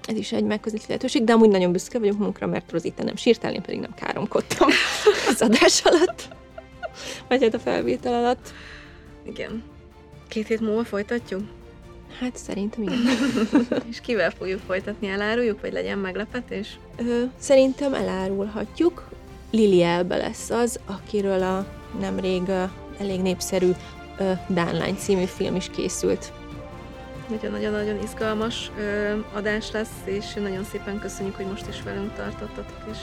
[0.09, 3.55] ez is egy megközelíti lehetőség, de amúgy nagyon büszke vagyok munkra, mert Rozita nem sírtál,
[3.55, 4.69] én pedig nem káromkodtam
[5.31, 6.29] az adás alatt,
[7.29, 8.53] vagy hát a felvétel alatt.
[9.27, 9.72] Igen.
[10.33, 11.41] Két hét múlva folytatjuk?
[12.21, 12.99] Hát szerintem igen.
[13.91, 15.09] És kivel fogjuk folytatni?
[15.09, 16.79] Eláruljuk, vagy legyen meglepetés?
[16.97, 19.09] Ö, szerintem elárulhatjuk.
[19.51, 21.67] Lili Elbe lesz az, akiről a
[22.01, 22.63] nemrég ö,
[22.99, 23.71] elég népszerű
[24.19, 26.33] ö, Dánlány című film is készült.
[27.29, 32.99] Nagyon-nagyon-nagyon izgalmas ö, adás lesz, és nagyon szépen köszönjük, hogy most is velünk tartottatok, és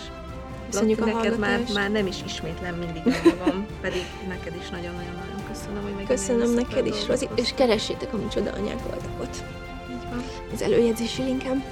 [0.69, 1.77] Köszönjük Laci, a neked már, hallgatást.
[1.77, 6.85] már nem is ismétlem mindig magam, pedig neked is nagyon-nagyon-nagyon köszönöm, hogy megint Köszönöm neked
[6.85, 9.43] is, Rozi, és keressétek a micsoda anyák voltak ott.
[9.89, 10.23] Így van.
[10.53, 11.63] Az előjegyzési linkem.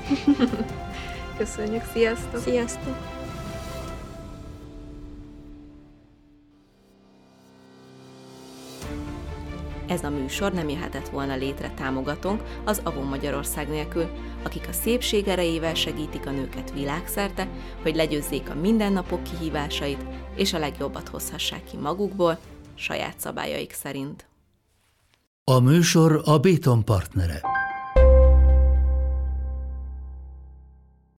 [1.38, 2.42] Köszönjük, sziasztok!
[2.42, 2.96] Sziasztok!
[9.88, 14.10] Ez a műsor nem jöhetett volna létre támogatónk az Avon Magyarország nélkül,
[14.44, 17.48] akik a szépség erejével segítik a nőket világszerte,
[17.82, 20.06] hogy legyőzzék a mindennapok kihívásait,
[20.36, 22.40] és a legjobbat hozhassák ki magukból,
[22.78, 24.28] saját szabályaik szerint.
[25.44, 27.42] A műsor a Béton partnere.